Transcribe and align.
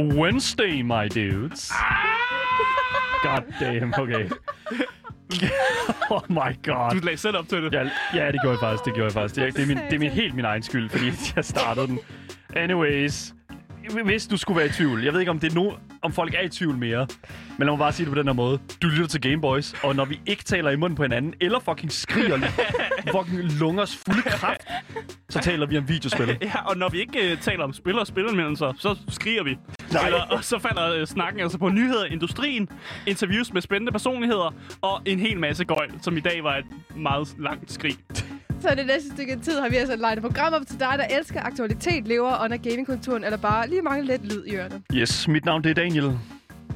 Wednesday, 0.00 0.82
my 0.82 1.08
dudes. 1.08 1.72
God 3.22 3.44
damn, 3.60 3.94
okay. 3.98 4.30
oh 6.10 6.22
my 6.28 6.52
god. 6.62 6.90
Du 6.90 6.98
lagde 7.04 7.16
selv 7.16 7.36
op 7.36 7.48
til 7.48 7.62
det. 7.62 7.72
Ja, 7.72 7.90
ja, 8.14 8.32
det 8.32 8.40
gjorde 8.42 8.50
jeg 8.50 8.60
faktisk. 8.60 8.84
Det 8.84 8.94
gjorde 8.94 9.04
jeg 9.04 9.12
faktisk. 9.12 9.34
Det 9.34 9.44
er, 9.44 9.50
det 9.50 9.62
er, 9.62 9.66
min, 9.66 9.76
det 9.76 9.92
er 9.92 9.98
min, 9.98 10.10
helt 10.10 10.34
min 10.34 10.44
egen 10.44 10.62
skyld, 10.62 10.88
fordi 10.88 11.06
jeg 11.36 11.44
startede 11.44 11.86
den. 11.86 11.98
Anyways, 12.56 13.34
hvis 14.04 14.26
du 14.26 14.36
skulle 14.36 14.56
være 14.56 14.66
i 14.66 14.72
tvivl, 14.72 15.04
jeg 15.04 15.12
ved 15.12 15.20
ikke, 15.20 15.30
om 15.30 15.38
det 15.38 15.50
er 15.50 15.54
no, 15.54 15.72
om 16.02 16.12
folk 16.12 16.34
er 16.34 16.40
i 16.40 16.48
tvivl 16.48 16.76
mere, 16.76 17.06
men 17.58 17.66
lad 17.66 17.72
mig 17.72 17.78
bare 17.78 17.92
sige 17.92 18.04
det 18.04 18.12
på 18.12 18.18
den 18.18 18.26
her 18.26 18.34
måde. 18.34 18.58
Du 18.82 18.88
lytter 18.88 19.06
til 19.06 19.20
Gameboys, 19.20 19.74
og 19.82 19.96
når 19.96 20.04
vi 20.04 20.20
ikke 20.26 20.44
taler 20.44 20.70
i 20.70 20.76
munden 20.76 20.96
på 20.96 21.02
hinanden, 21.02 21.34
eller 21.40 21.58
fucking 21.58 21.92
skriger 21.92 22.38
fucking 23.16 23.42
lungers 23.42 23.96
fulde 23.96 24.22
kraft, 24.22 24.60
så 25.28 25.38
taler 25.38 25.66
vi 25.66 25.78
om 25.78 25.88
videospil. 25.88 26.38
Ja, 26.42 26.68
og 26.68 26.76
når 26.76 26.88
vi 26.88 27.00
ikke 27.00 27.32
uh, 27.32 27.38
taler 27.38 27.64
om 27.64 27.72
spil 27.72 27.98
og 27.98 28.06
spillermeldelser, 28.06 28.72
så 28.78 28.98
skriger 29.08 29.42
vi. 29.42 29.58
Nej. 29.92 30.06
Eller, 30.06 30.20
og 30.20 30.44
så 30.44 30.58
falder 30.58 31.00
uh, 31.00 31.06
snakken 31.06 31.40
altså 31.40 31.58
på 31.58 31.68
nyheder 31.68 32.04
i 32.04 32.08
industrien, 32.08 32.68
interviews 33.06 33.52
med 33.52 33.62
spændende 33.62 33.92
personligheder 33.92 34.54
og 34.80 35.02
en 35.04 35.18
hel 35.18 35.38
masse 35.38 35.64
gøjl, 35.64 35.90
som 36.02 36.16
i 36.16 36.20
dag 36.20 36.44
var 36.44 36.56
et 36.56 36.64
meget 36.96 37.28
langt 37.38 37.72
skrig. 37.72 37.96
Så 38.60 38.74
det 38.74 38.86
næste 38.86 39.10
stykke 39.10 39.36
tid 39.36 39.60
har 39.60 39.68
vi 39.68 39.76
altså 39.76 39.96
lagt 39.96 40.16
et 40.16 40.22
program 40.22 40.52
op 40.52 40.66
til 40.66 40.80
dig, 40.80 40.94
der 40.98 41.16
elsker 41.18 41.42
aktualitet, 41.42 42.08
lever 42.08 42.44
under 42.44 42.56
gamingkulturen, 42.56 43.24
eller 43.24 43.38
bare 43.38 43.68
lige 43.68 43.82
mange 43.82 44.04
lidt 44.04 44.32
lyd 44.32 44.44
i 44.46 44.56
ørerne. 44.56 44.82
Yes, 44.94 45.28
mit 45.28 45.44
navn 45.44 45.64
det 45.64 45.70
er 45.70 45.74
Daniel. 45.74 46.18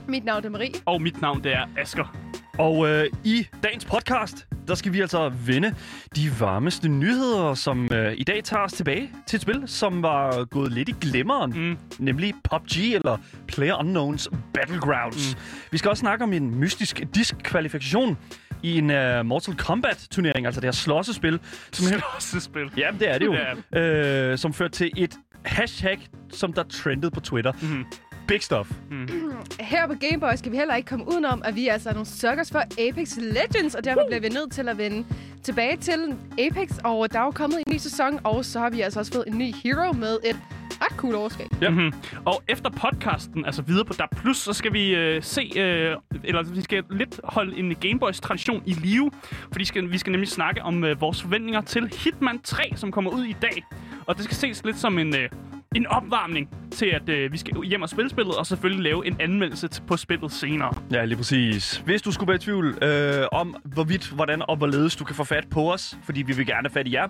Mit 0.08 0.24
navn 0.24 0.44
er 0.44 0.48
Marie. 0.48 0.72
Og 0.86 1.02
mit 1.02 1.20
navn, 1.20 1.44
det 1.44 1.52
er 1.52 1.66
Asker. 1.78 2.16
Og 2.58 2.88
øh, 2.88 3.04
i 3.24 3.46
dagens 3.62 3.84
podcast, 3.84 4.46
der 4.68 4.74
skal 4.74 4.92
vi 4.92 5.00
altså 5.00 5.28
vende 5.28 5.74
de 6.16 6.40
varmeste 6.40 6.88
nyheder, 6.88 7.54
som 7.54 7.88
øh, 7.92 8.14
i 8.16 8.24
dag 8.24 8.44
tager 8.44 8.62
os 8.62 8.72
tilbage 8.72 9.10
til 9.26 9.36
et 9.36 9.42
spil, 9.42 9.62
som 9.66 10.02
var 10.02 10.44
gået 10.44 10.72
lidt 10.72 10.88
i 10.88 10.94
glemmeren, 11.00 11.52
Mm. 11.56 11.76
nemlig 11.98 12.34
PUBG, 12.50 12.94
eller 12.94 13.16
PlayerUnknown's 13.52 14.36
Battlegrounds. 14.54 15.34
Mm. 15.34 15.40
Vi 15.70 15.78
skal 15.78 15.88
også 15.90 16.00
snakke 16.00 16.24
om 16.24 16.32
en 16.32 16.54
mystisk 16.54 17.02
diskvalifikation 17.14 18.18
i 18.62 18.78
en 18.78 18.90
uh, 18.90 19.26
Mortal 19.26 19.54
Kombat-turnering, 19.56 20.46
altså 20.46 20.60
det 20.60 20.66
her 20.66 20.72
slåssespil, 20.72 21.38
som, 21.72 21.86
Slåssespil. 22.00 22.70
ja, 22.76 22.88
det 22.98 23.10
er 23.10 23.18
det 23.18 23.26
jo, 23.26 23.36
Det 23.72 23.78
øh, 23.80 24.38
som 24.38 24.52
førte 24.52 24.72
til 24.74 24.90
et 24.96 25.14
hashtag, 25.44 26.06
som 26.30 26.52
der 26.52 26.62
trendede 26.62 27.10
på 27.10 27.20
Twitter. 27.20 27.52
Mhm. 27.62 27.84
Big 28.26 28.42
stuff. 28.42 28.70
Her 29.60 29.86
på 29.86 29.94
Gameboy 29.94 30.36
skal 30.36 30.52
vi 30.52 30.56
heller 30.56 30.74
ikke 30.74 30.88
komme 30.88 31.08
udenom, 31.08 31.42
at 31.44 31.54
vi 31.54 31.68
er 31.68 31.72
altså 31.72 31.90
nogle 31.90 32.06
suckers 32.06 32.50
for 32.50 32.58
Apex 32.58 33.16
Legends, 33.16 33.74
og 33.74 33.84
derfor 33.84 34.02
bliver 34.06 34.20
vi 34.20 34.28
nødt 34.28 34.52
til 34.52 34.68
at 34.68 34.78
vende 34.78 35.04
tilbage 35.42 35.76
til 35.76 36.16
Apex, 36.38 36.78
og 36.84 37.12
der 37.12 37.20
er 37.20 37.24
jo 37.24 37.30
kommet 37.30 37.58
en 37.66 37.72
ny 37.72 37.76
sæson, 37.76 38.20
og 38.24 38.44
så 38.44 38.58
har 38.60 38.70
vi 38.70 38.80
altså 38.80 39.00
også 39.00 39.12
fået 39.12 39.24
en 39.26 39.38
ny 39.38 39.54
hero 39.64 39.92
med 39.92 40.18
et 40.24 40.36
ret 40.80 40.96
cool 40.96 41.14
overskab. 41.14 41.46
Ja. 41.62 41.70
Mm-hmm. 41.70 41.92
Og 42.24 42.42
efter 42.48 42.70
podcasten, 42.70 43.44
altså 43.44 43.62
videre 43.62 43.84
på 43.84 43.92
DAB+, 43.92 44.34
så 44.34 44.52
skal 44.52 44.72
vi 44.72 44.94
øh, 44.94 45.22
se, 45.22 45.52
øh, 45.56 45.96
eller 46.24 46.42
vi 46.42 46.62
skal 46.62 46.84
lidt 46.90 47.20
holde 47.24 47.58
en 47.58 47.74
Gameboys-tradition 47.74 48.62
i 48.66 48.72
live, 48.72 49.10
fordi 49.52 49.64
skal, 49.64 49.92
vi 49.92 49.98
skal 49.98 50.10
nemlig 50.10 50.28
snakke 50.28 50.62
om 50.62 50.84
øh, 50.84 51.00
vores 51.00 51.22
forventninger 51.22 51.60
til 51.60 51.92
Hitman 52.04 52.40
3, 52.44 52.62
som 52.76 52.92
kommer 52.92 53.10
ud 53.10 53.24
i 53.24 53.36
dag. 53.42 53.64
Og 54.06 54.16
det 54.16 54.24
skal 54.24 54.36
ses 54.36 54.64
lidt 54.64 54.76
som 54.76 54.98
en, 54.98 55.16
øh, 55.16 55.28
en 55.74 55.86
opvarmning 55.86 56.48
til, 56.70 56.86
at 56.86 57.08
øh, 57.08 57.32
vi 57.32 57.38
skal 57.38 57.62
hjem 57.64 57.82
og 57.82 57.88
spille 57.88 58.10
spillet, 58.10 58.34
og 58.34 58.46
selvfølgelig 58.46 58.84
lave 58.84 59.06
en 59.06 59.16
anmeldelse 59.20 59.68
på 59.86 59.96
spillet 59.96 60.32
senere. 60.32 60.74
Ja, 60.92 61.04
lige 61.04 61.16
præcis. 61.16 61.82
Hvis 61.84 62.02
du 62.02 62.12
skulle 62.12 62.28
være 62.28 62.36
i 62.36 62.38
tvivl 62.38 62.84
øh, 62.84 63.26
om, 63.32 63.56
hvorvidt, 63.64 64.08
hvordan 64.08 64.42
og 64.48 64.56
hvorledes 64.56 64.96
du 64.96 65.04
kan 65.04 65.16
få 65.16 65.24
fat 65.24 65.46
på 65.50 65.72
os, 65.72 65.98
fordi 66.04 66.22
vi 66.22 66.32
vil 66.32 66.46
gerne 66.46 66.68
have 66.68 66.72
fat 66.72 66.86
i 66.86 66.92
jer, 66.92 67.08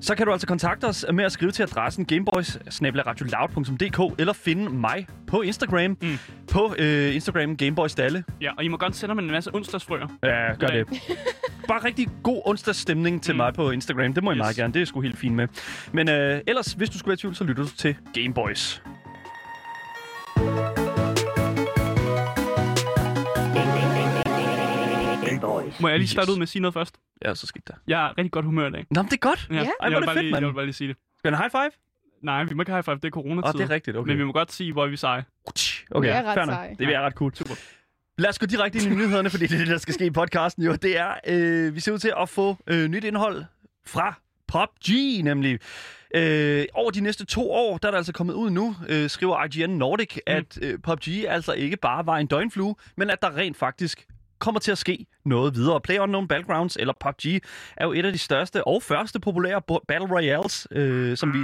så 0.00 0.14
kan 0.14 0.26
du 0.26 0.32
altså 0.32 0.46
kontakte 0.46 0.84
os 0.84 1.06
med 1.12 1.24
at 1.24 1.32
skrive 1.32 1.50
til 1.52 1.62
adressen 1.62 2.04
gameboys 2.04 2.58
eller 4.18 4.32
finde 4.32 4.70
mig 4.70 5.06
på 5.26 5.40
Instagram. 5.42 5.96
Mm. 6.02 6.18
På 6.52 6.74
øh, 6.78 7.14
Instagram 7.14 7.56
Gameboys 7.56 7.94
Dalle. 7.94 8.24
Ja, 8.40 8.50
og 8.58 8.64
I 8.64 8.68
må 8.68 8.76
godt 8.76 8.96
sende 8.96 9.14
mig 9.14 9.22
en 9.22 9.30
masse 9.30 9.54
onsdagsfrøer. 9.54 10.06
Ja, 10.22 10.54
gør 10.54 10.66
det. 10.66 10.88
Bare 11.68 11.84
rigtig 11.84 12.08
god 12.22 12.42
onsdagsstemning 12.44 13.22
til 13.22 13.34
mm. 13.34 13.36
mig 13.36 13.54
på 13.54 13.70
Instagram. 13.70 14.14
Det 14.14 14.24
må 14.24 14.30
I 14.30 14.34
Yes. 14.34 14.38
meget 14.38 14.56
gerne. 14.56 14.72
Det 14.74 14.82
er 14.82 14.86
sgu 14.86 15.00
helt 15.00 15.18
fint 15.18 15.34
med. 15.34 15.48
Men 15.92 16.08
øh, 16.08 16.40
ellers, 16.46 16.72
hvis 16.72 16.90
du 16.90 16.98
skulle 16.98 17.08
være 17.08 17.14
i 17.14 17.16
tvivl, 17.16 17.34
så 17.34 17.44
lytter 17.44 17.62
du 17.62 17.68
til 17.76 17.96
Gameboys. 18.14 18.82
Må 25.80 25.88
jeg 25.88 25.98
lige 25.98 26.04
Yes. 26.04 26.10
starte 26.10 26.32
ud 26.32 26.36
med 26.36 26.42
at 26.42 26.48
sige 26.48 26.62
noget 26.62 26.74
først? 26.74 26.96
Ja, 27.24 27.34
så 27.34 27.46
skidt 27.46 27.68
der. 27.68 27.74
Jeg 27.86 28.04
er 28.06 28.08
rigtig 28.18 28.30
godt 28.32 28.44
humør 28.44 28.68
i 28.68 28.70
dag. 28.70 28.86
Nå, 28.90 29.02
men 29.02 29.08
det 29.10 29.16
er 29.16 29.18
godt. 29.18 29.48
Ja. 29.50 29.54
Ej, 29.56 29.62
jeg, 29.80 29.90
vil 29.90 29.96
det 29.96 30.04
bare 30.04 30.14
fedt, 30.14 30.24
lige, 30.24 30.32
mand. 30.32 30.42
jeg 30.42 30.48
vil 30.48 30.54
bare 30.54 30.64
lige 30.64 30.74
sige 30.74 30.88
det. 30.88 30.96
Skal 31.18 31.30
vi 31.30 31.34
en 31.34 31.38
high 31.40 31.50
five? 31.50 31.70
Nej, 32.22 32.44
vi 32.44 32.54
må 32.54 32.62
ikke 32.62 32.72
high 32.72 32.84
five, 32.84 32.94
det 32.96 33.04
er 33.04 33.10
coronatid. 33.10 33.54
Åh, 33.54 33.60
det 33.60 33.70
er 33.70 33.74
rigtigt, 33.74 33.96
okay. 33.96 34.08
Men 34.10 34.18
vi 34.18 34.24
må 34.24 34.32
godt 34.32 34.52
sige, 34.52 34.72
hvor 34.72 34.86
vi 34.86 34.92
er 34.92 34.96
seje. 34.96 35.24
Okay, 35.90 36.08
Det 36.08 36.16
er 36.16 36.22
ret 36.22 36.34
fair 36.34 36.44
nok. 36.44 36.54
sej. 36.54 36.74
Det 36.78 36.88
er 36.88 37.00
ret 37.00 37.12
cool. 37.14 37.34
Super. 37.34 37.54
Lad 38.18 38.28
os 38.30 38.38
gå 38.38 38.46
direkte 38.46 38.78
ind 38.78 38.92
i 38.92 38.96
nyhederne, 38.96 39.30
fordi 39.30 39.46
det 39.46 39.54
er 39.54 39.58
det, 39.58 39.68
der 39.68 39.78
skal 39.78 39.94
ske 39.94 40.06
i 40.06 40.10
podcasten. 40.10 40.62
Jo, 40.64 40.72
det 40.74 40.98
er, 40.98 41.14
øh, 41.26 41.74
vi 41.74 41.80
ser 41.80 41.92
ud 41.92 41.98
til 41.98 42.12
at 42.20 42.28
få 42.28 42.56
øh, 42.66 42.88
nyt 42.88 43.04
indhold 43.04 43.44
fra 43.86 44.14
PUBG, 44.48 45.24
nemlig. 45.24 45.58
Øh, 46.14 46.64
over 46.74 46.90
de 46.90 47.00
næste 47.00 47.26
to 47.26 47.50
år, 47.50 47.78
der 47.78 47.88
er 47.88 47.90
der 47.90 47.98
altså 47.98 48.12
kommet 48.12 48.34
ud 48.34 48.50
nu, 48.50 48.76
øh, 48.88 49.10
skriver 49.10 49.44
IGN 49.44 49.70
Nordic, 49.70 50.14
mm. 50.16 50.20
at 50.26 50.58
øh, 50.62 50.78
PUBG 50.78 51.08
altså 51.28 51.52
ikke 51.52 51.76
bare 51.76 52.06
var 52.06 52.16
en 52.16 52.26
døgnflue, 52.26 52.74
men 52.96 53.10
at 53.10 53.22
der 53.22 53.36
rent 53.36 53.56
faktisk 53.56 54.06
kommer 54.40 54.60
til 54.60 54.72
at 54.72 54.78
ske 54.78 55.06
noget 55.24 55.54
videre. 55.54 55.80
PlayerUnknown 55.80 56.28
Battlegrounds, 56.28 56.76
eller 56.76 56.94
PUBG, 57.00 57.26
er 57.76 57.84
jo 57.84 57.92
et 57.92 58.04
af 58.06 58.12
de 58.12 58.18
største 58.18 58.66
og 58.66 58.82
første 58.82 59.20
populære 59.20 59.62
Battle 59.88 60.10
Royales, 60.16 60.68
øh, 60.70 61.16
som 61.16 61.32
vi 61.34 61.38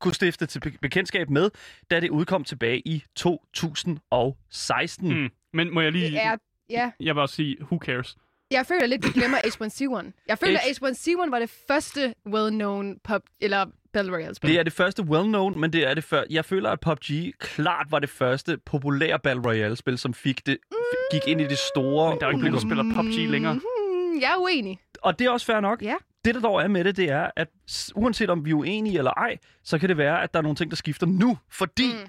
kunne 0.00 0.14
stifte 0.14 0.46
til 0.46 0.60
be- 0.60 0.78
bekendtskab 0.82 1.30
med, 1.30 1.50
da 1.90 2.00
det 2.00 2.10
udkom 2.10 2.44
tilbage 2.44 2.82
i 2.88 3.04
2016. 3.16 5.08
Mm. 5.22 5.28
Men 5.52 5.74
må 5.74 5.80
jeg 5.80 5.92
lige... 5.92 6.10
Det 6.10 6.22
er, 6.24 6.36
ja, 6.70 6.90
Jeg 7.00 7.14
vil 7.14 7.20
også 7.22 7.34
sige, 7.34 7.56
who 7.62 7.78
cares? 7.78 8.16
jeg 8.50 8.66
føler 8.66 8.86
lidt, 8.86 9.04
vi 9.06 9.10
glemmer 9.12 9.38
H1C1. 9.38 10.10
Jeg 10.28 10.38
føler, 10.38 10.58
H- 10.58 10.68
at 10.70 10.82
H1C1 10.82 11.30
var 11.30 11.38
det 11.38 11.50
første 11.68 12.14
well-known 12.28 13.00
pub, 13.04 13.22
eller 13.40 13.66
Battle 13.92 14.12
Royale-spil. 14.16 14.50
Det 14.50 14.58
er 14.58 14.62
det 14.62 14.72
første 14.72 15.02
well-known, 15.02 15.58
men 15.58 15.72
det 15.72 15.88
er 15.88 15.94
det 15.94 16.04
før. 16.04 16.22
Jeg 16.30 16.44
føler, 16.44 16.70
at 16.70 16.80
PUBG 16.80 17.32
klart 17.38 17.86
var 17.90 17.98
det 17.98 18.08
første 18.10 18.58
populære 18.66 19.18
Battle 19.18 19.42
Royale-spil, 19.46 19.98
som 19.98 20.14
fik 20.14 20.46
det, 20.46 20.58
f- 20.74 21.08
gik 21.12 21.22
ind 21.26 21.40
i 21.40 21.44
det 21.44 21.58
store 21.58 22.10
Men 22.10 22.20
der 22.20 22.26
er 22.26 22.30
jo 22.30 22.36
ikke 22.36 22.50
nogen, 22.50 22.54
der 22.54 22.60
spiller 22.60 22.94
PUBG 22.94 23.30
længere. 23.30 23.54
Mm, 23.54 24.20
jeg 24.20 24.30
er 24.32 24.36
uenig. 24.42 24.78
Og 25.02 25.18
det 25.18 25.26
er 25.26 25.30
også 25.30 25.46
fair 25.46 25.60
nok. 25.60 25.82
Ja. 25.82 25.94
Det, 26.24 26.34
der 26.34 26.40
dog 26.40 26.62
er 26.62 26.68
med 26.68 26.84
det, 26.84 26.96
det 26.96 27.10
er, 27.10 27.30
at 27.36 27.48
uanset 27.94 28.30
om 28.30 28.44
vi 28.44 28.50
er 28.50 28.54
uenige 28.54 28.98
eller 28.98 29.10
ej, 29.10 29.38
så 29.64 29.78
kan 29.78 29.88
det 29.88 29.96
være, 29.96 30.22
at 30.22 30.32
der 30.34 30.38
er 30.38 30.42
nogle 30.42 30.56
ting, 30.56 30.70
der 30.70 30.76
skifter 30.76 31.06
nu. 31.06 31.38
Fordi 31.50 31.86
mm. 31.92 31.98
Mm. 31.98 32.08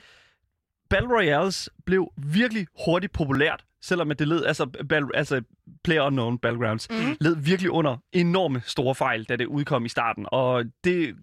Battle 0.90 1.10
Royales 1.16 1.70
blev 1.86 2.12
virkelig 2.18 2.68
hurtigt 2.86 3.14
populært, 3.14 3.66
selvom 3.82 4.12
at 4.12 4.20
det 4.20 4.28
led, 4.28 4.46
altså, 4.46 4.66
battle, 4.90 5.10
altså 5.16 5.42
Player 5.84 6.38
Battlegrounds, 6.42 6.90
Mhm. 6.90 7.18
led 7.22 7.36
virkelig 7.36 7.72
under 7.72 7.98
enorme 8.14 8.62
store 8.66 8.96
fejl, 8.96 9.24
da 9.24 9.36
det 9.36 9.46
udkom 9.46 9.86
i 9.86 9.90
starten. 9.90 10.26
Og 10.32 10.64
det 10.84 11.16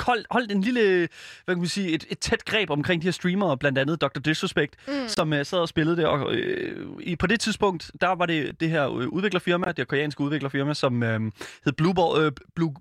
holdt, 0.00 0.26
holdt 0.30 0.52
en 0.52 0.60
lille, 0.60 1.08
hvad 1.44 1.54
kan 1.54 1.58
man 1.58 1.68
sige, 1.68 1.90
et, 1.90 2.06
et 2.10 2.18
tæt 2.18 2.44
greb 2.44 2.70
omkring 2.70 3.02
de 3.02 3.06
her 3.06 3.12
streamere, 3.12 3.58
blandt 3.58 3.78
andet 3.78 4.00
Dr. 4.00 4.20
Disrespect, 4.20 4.76
mm. 4.88 5.08
som 5.08 5.32
uh, 5.32 5.38
sad 5.42 5.58
og 5.58 5.68
spillede 5.68 5.96
det. 5.96 6.06
Og 6.06 6.34
øh, 6.34 6.86
i, 7.00 7.16
på 7.16 7.26
det 7.26 7.40
tidspunkt, 7.40 7.90
der 8.00 8.08
var 8.08 8.26
det 8.26 8.60
det 8.60 8.70
her 8.70 8.96
øh, 8.96 9.08
udviklerfirma, 9.08 9.66
det 9.66 9.78
her 9.78 9.84
koreanske 9.84 10.20
udviklerfirma, 10.20 10.74
som 10.74 11.02
øh, 11.02 11.20
hed 11.64 11.72
Blue, 11.72 11.94
Ball, 11.94 12.24
øh, 12.24 12.32
Blue, 12.54 12.74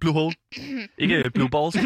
Blue 0.00 0.12
Hole. 0.12 0.34
Ikke 0.98 1.16
øh, 1.16 1.30
Blue 1.30 1.50
Balls. 1.50 1.76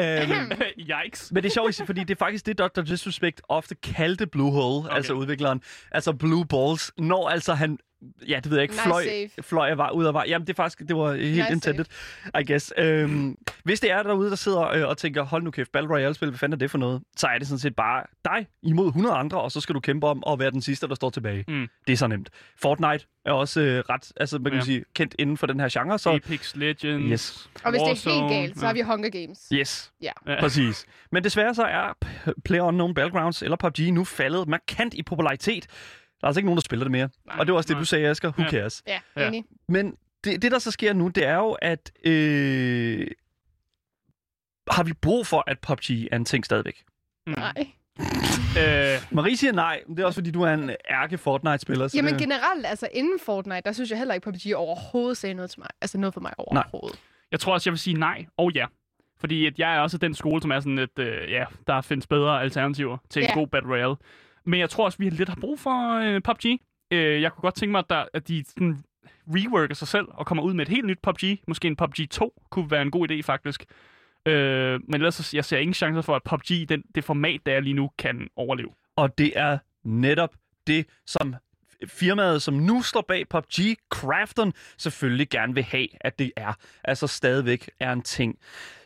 øhm, 0.00 0.52
Yikes. 0.78 1.32
men 1.32 1.42
det 1.42 1.48
er 1.48 1.52
sjovt, 1.52 1.82
fordi 1.86 2.00
det 2.00 2.10
er 2.10 2.18
faktisk 2.18 2.46
det, 2.46 2.58
Dr. 2.58 2.80
Disrespect 2.80 3.42
ofte 3.48 3.74
kaldte 3.74 4.26
Blue 4.26 4.52
Hole, 4.52 4.78
okay. 4.78 4.96
altså 4.96 5.12
udvikleren. 5.12 5.62
Altså 5.92 6.12
Blue 6.12 6.46
Balls, 6.46 6.92
når 6.98 7.28
altså 7.28 7.54
han, 7.54 7.78
ja, 8.28 8.36
det 8.36 8.50
ved 8.50 8.58
jeg 8.58 8.62
ikke, 8.62 8.72
Nice 8.72 8.82
fløj, 8.84 9.04
save. 9.04 9.28
fløj 9.40 9.74
var 9.74 9.90
ud 9.90 10.04
af 10.04 10.14
vej. 10.14 10.24
Jamen, 10.28 10.46
det 10.46 10.52
er 10.52 10.56
faktisk, 10.56 10.78
det 10.88 10.96
var 10.96 11.12
helt 11.14 11.36
Nice 11.36 11.52
intended, 11.52 11.84
I 12.40 12.44
guess. 12.52 12.72
Øhm, 12.78 13.36
hvis 13.64 13.80
det 13.80 13.90
er 13.90 14.02
derude, 14.02 14.30
der 14.30 14.36
sidder 14.36 14.68
øh, 14.68 14.88
og 14.88 14.98
tænker, 14.98 15.22
hold 15.22 15.42
nu 15.42 15.50
kæft, 15.50 15.72
Battle 15.72 15.90
Royale-spil, 15.90 16.28
hvad 16.28 16.38
fanden 16.38 16.52
er 16.52 16.58
det 16.58 16.70
for 16.70 16.78
noget? 16.78 17.02
Så 17.16 17.26
er 17.26 17.38
det 17.38 17.46
sådan 17.46 17.58
set 17.58 17.76
bare 17.76 18.02
dig 18.24 18.46
imod 18.62 18.86
100 18.86 19.14
andre, 19.16 19.40
og 19.40 19.52
så 19.52 19.60
skal 19.60 19.74
du 19.74 19.80
kæmpe 19.80 20.06
om 20.06 20.22
at 20.30 20.38
være 20.38 20.50
den 20.50 20.62
sidste, 20.62 20.88
der 20.88 20.94
står 20.94 21.10
tilbage. 21.10 21.44
Mm. 21.48 21.66
Det 21.86 21.92
er 21.92 21.96
så 21.96 22.06
nemt. 22.06 22.30
Fortnite 22.62 23.06
er 23.24 23.32
også 23.32 23.60
øh, 23.60 23.78
ret, 23.88 24.12
altså 24.16 24.38
man 24.38 24.52
kan 24.52 24.58
Ja. 24.60 24.64
sige, 24.64 24.84
kendt 24.94 25.14
inden 25.18 25.36
for 25.36 25.46
den 25.46 25.60
her 25.60 25.68
genre, 25.72 25.98
så 25.98 26.10
Apex 26.10 26.54
Legends. 26.56 27.04
Yes. 27.10 27.50
Og 27.64 27.70
hvis 27.70 27.80
det 27.80 27.84
er 27.90 27.94
helt 27.94 28.06
Warzone. 28.22 28.34
galt, 28.34 28.58
så 28.58 28.66
har 28.66 28.72
vi 28.72 28.80
Hunger 28.80 29.10
Games. 29.10 29.38
Yes, 29.52 29.92
Ja. 30.02 30.10
Ja. 30.26 30.40
præcis. 30.40 30.86
Men 31.12 31.24
desværre 31.24 31.54
så 31.54 31.62
er 31.62 31.92
PlayerUnknown 32.44 32.94
Battlegrounds 32.94 33.42
eller 33.42 33.56
PUBG 33.56 33.78
nu 33.92 34.04
faldet 34.04 34.48
markant 34.48 34.94
i 34.94 35.02
popularitet. 35.02 35.66
Der 36.20 36.24
er 36.24 36.28
altså 36.28 36.40
ikke 36.40 36.46
nogen, 36.46 36.56
der 36.56 36.62
spiller 36.62 36.84
det 36.84 36.90
mere. 36.92 37.08
Nej, 37.26 37.36
og 37.38 37.46
det 37.46 37.52
var 37.52 37.56
også 37.56 37.68
det, 37.68 37.74
nej. 37.74 37.80
du 37.80 37.84
sagde, 37.84 38.08
Asger. 38.08 38.28
Who 38.32 38.42
Ja. 38.42 38.50
cares? 38.50 38.82
Ja, 38.86 39.00
Ja. 39.16 39.28
enig. 39.28 39.44
Men 39.68 39.96
det, 40.24 40.42
det, 40.42 40.52
der 40.52 40.58
så 40.58 40.70
sker 40.70 40.92
nu, 40.92 41.08
det 41.08 41.26
er 41.26 41.34
jo, 41.36 41.52
at 41.52 41.92
øh, 42.04 43.06
har 44.70 44.82
vi 44.82 44.92
brug 44.92 45.26
for, 45.26 45.44
at 45.46 45.58
PUBG 45.58 45.90
er 46.12 46.16
en 46.16 46.24
ting 46.24 46.44
stadigvæk? 46.44 46.84
Mm. 47.26 47.32
Nej. 47.32 47.66
Øh, 48.58 48.98
Marie 49.10 49.36
siger 49.36 49.52
nej, 49.52 49.82
men 49.86 49.96
det 49.96 50.02
er 50.02 50.06
også 50.06 50.16
fordi, 50.16 50.30
du 50.30 50.42
er 50.42 50.54
en 50.54 50.70
ærke 50.90 51.18
Fortnite-spiller. 51.18 51.88
så 51.88 51.96
Jamen 51.96 52.12
det... 52.12 52.20
generelt, 52.22 52.66
altså 52.66 52.88
inden 52.94 53.18
Fortnite, 53.24 53.60
der 53.64 53.72
synes 53.72 53.90
jeg 53.90 53.98
heller 53.98 54.14
ikke, 54.14 54.24
PUBG 54.24 54.54
overhovedet 54.56 55.16
sagde 55.16 55.34
noget 55.34 55.50
til 55.50 55.60
mig. 55.60 55.68
Altså 55.80 55.98
noget 55.98 56.14
for 56.14 56.20
mig 56.20 56.32
overhovedet. 56.38 56.98
jeg 57.32 57.40
tror 57.40 57.52
også, 57.52 57.70
jeg 57.70 57.72
vil 57.72 57.78
sige 57.78 57.94
nej 57.98 58.26
og 58.36 58.52
ja. 58.54 58.66
Fordi 59.20 59.46
at 59.46 59.58
jeg 59.58 59.76
er 59.76 59.80
også 59.80 59.98
den 59.98 60.14
skole, 60.14 60.42
som 60.42 60.50
er 60.50 60.60
sådan 60.60 60.76
lidt, 60.76 60.98
øh, 60.98 61.30
ja, 61.30 61.44
der 61.66 61.80
findes 61.80 62.06
bedre 62.06 62.42
alternativer 62.42 62.98
til 63.10 63.22
en 63.22 63.28
Ja. 63.28 63.34
god 63.34 63.46
Battle 63.46 63.70
Royale. 63.72 63.96
Men 64.44 64.60
jeg 64.60 64.70
tror 64.70 64.84
også, 64.84 64.98
vi 64.98 65.10
lidt 65.10 65.28
har 65.28 65.36
brug 65.40 65.60
for 65.60 65.98
øh, 66.00 66.20
PUBG. 66.22 66.44
Øh, 66.90 67.22
jeg 67.22 67.32
kunne 67.32 67.42
godt 67.42 67.54
tænke 67.54 67.70
mig, 67.70 67.78
at, 67.78 67.90
der, 67.90 68.04
at 68.14 68.28
de 68.28 68.44
sådan, 68.48 68.78
reworker 69.28 69.74
sig 69.74 69.88
selv 69.88 70.06
og 70.10 70.26
kommer 70.26 70.42
ud 70.44 70.54
med 70.54 70.62
et 70.66 70.68
helt 70.68 70.86
nyt 70.86 70.98
PUBG. 71.02 71.38
Måske 71.48 71.68
en 71.68 71.76
PUBG 71.76 72.10
2 72.10 72.42
kunne 72.50 72.70
være 72.70 72.82
en 72.82 72.90
god 72.90 73.10
idé, 73.10 73.20
faktisk. 73.22 73.64
Øh, 74.26 74.80
men 74.88 74.94
ellers, 74.94 75.14
så- 75.14 75.36
jeg 75.36 75.44
ser 75.44 75.58
ingen 75.58 75.74
chancer 75.74 76.02
for, 76.02 76.16
at 76.16 76.22
PUBG, 76.22 76.68
den, 76.68 76.82
det 76.94 77.04
format, 77.04 77.40
der 77.46 77.52
er 77.52 77.60
lige 77.60 77.74
nu, 77.74 77.90
kan 77.98 78.28
overleve. 78.36 78.70
Og 78.96 79.18
det 79.18 79.32
er 79.36 79.58
netop 79.84 80.30
det, 80.66 80.86
som 81.06 81.34
firmaet, 81.88 82.42
som 82.42 82.54
nu 82.54 82.82
står 82.82 83.04
bag 83.08 83.28
PUBG, 83.28 83.76
Crafton, 83.90 84.52
selvfølgelig 84.78 85.28
gerne 85.30 85.54
vil 85.54 85.62
have, 85.62 85.88
at 86.00 86.18
det 86.18 86.32
er. 86.36 86.52
Altså 86.84 87.06
stadigvæk 87.06 87.70
er 87.80 87.92
en 87.92 88.02
ting. 88.02 88.38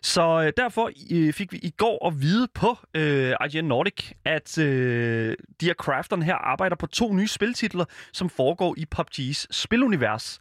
Så 0.02 0.43
øh, 0.43 0.52
derfor 0.56 0.91
øh, 1.12 1.32
fik 1.32 1.52
vi 1.52 1.58
i 1.62 1.70
går 1.70 2.06
at 2.06 2.20
vide 2.20 2.49
på 2.55 2.76
øh, 2.94 3.32
IGN 3.50 3.64
Nordic, 3.64 4.12
at 4.25 4.58
øh, 4.58 5.37
de 5.61 5.67
her 5.67 5.75
Crafton 5.75 6.23
her 6.23 6.35
arbejder 6.35 6.76
på 6.76 6.87
to 6.87 7.12
nye 7.12 7.29
spiltitler, 7.29 7.85
som 8.12 8.31
foregår 8.31 8.75
i 8.79 8.87
PUBG's 8.96 9.46
spilunivers. 9.50 10.38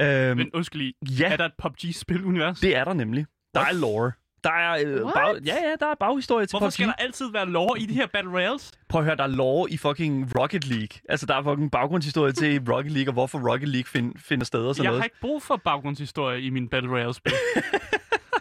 Øh, 0.00 0.36
Men 0.36 0.50
undskyld 0.54 0.82
lige, 0.82 0.94
ja, 1.20 1.32
er 1.32 1.36
der 1.36 1.44
et 1.44 1.52
PUBG-spilunivers? 1.62 2.60
det 2.60 2.76
er 2.76 2.84
der 2.84 2.92
nemlig. 2.92 3.26
Der 3.54 3.60
er 3.60 3.72
lore. 3.72 4.12
Der 4.44 4.50
er, 4.52 4.78
øh, 4.86 5.02
What? 5.04 5.14
bag, 5.14 5.42
ja, 5.46 5.54
ja, 5.54 5.72
der 5.80 5.86
er 5.86 5.94
baghistorie 6.00 6.46
til 6.46 6.52
Hvorfor 6.52 6.66
PUBG. 6.66 6.72
skal 6.72 6.86
der 6.86 6.92
altid 6.92 7.30
være 7.32 7.46
lore 7.46 7.80
i 7.80 7.86
de 7.86 7.94
her 7.94 8.06
Battle 8.06 8.32
Royales? 8.32 8.72
Prøv 8.88 9.00
at 9.00 9.04
høre, 9.04 9.16
der 9.16 9.22
er 9.22 9.26
lore 9.26 9.70
i 9.70 9.76
fucking 9.76 10.38
Rocket 10.40 10.66
League. 10.66 11.00
Altså, 11.08 11.26
der 11.26 11.34
er 11.34 11.42
fucking 11.42 11.70
baggrundshistorie 11.70 12.32
til 12.32 12.60
Rocket 12.70 12.92
League, 12.92 13.08
og 13.10 13.12
hvorfor 13.12 13.50
Rocket 13.52 13.68
League 13.68 13.88
find, 13.88 14.14
finder 14.18 14.44
sted 14.44 14.60
og 14.60 14.74
sådan 14.74 14.84
Jeg 14.84 14.90
noget. 14.90 15.00
har 15.00 15.04
ikke 15.04 15.20
brug 15.20 15.42
for 15.42 15.56
baggrundshistorie 15.64 16.42
i 16.42 16.50
min 16.50 16.68
Battle 16.68 16.90
Royale-spil. 16.90 17.32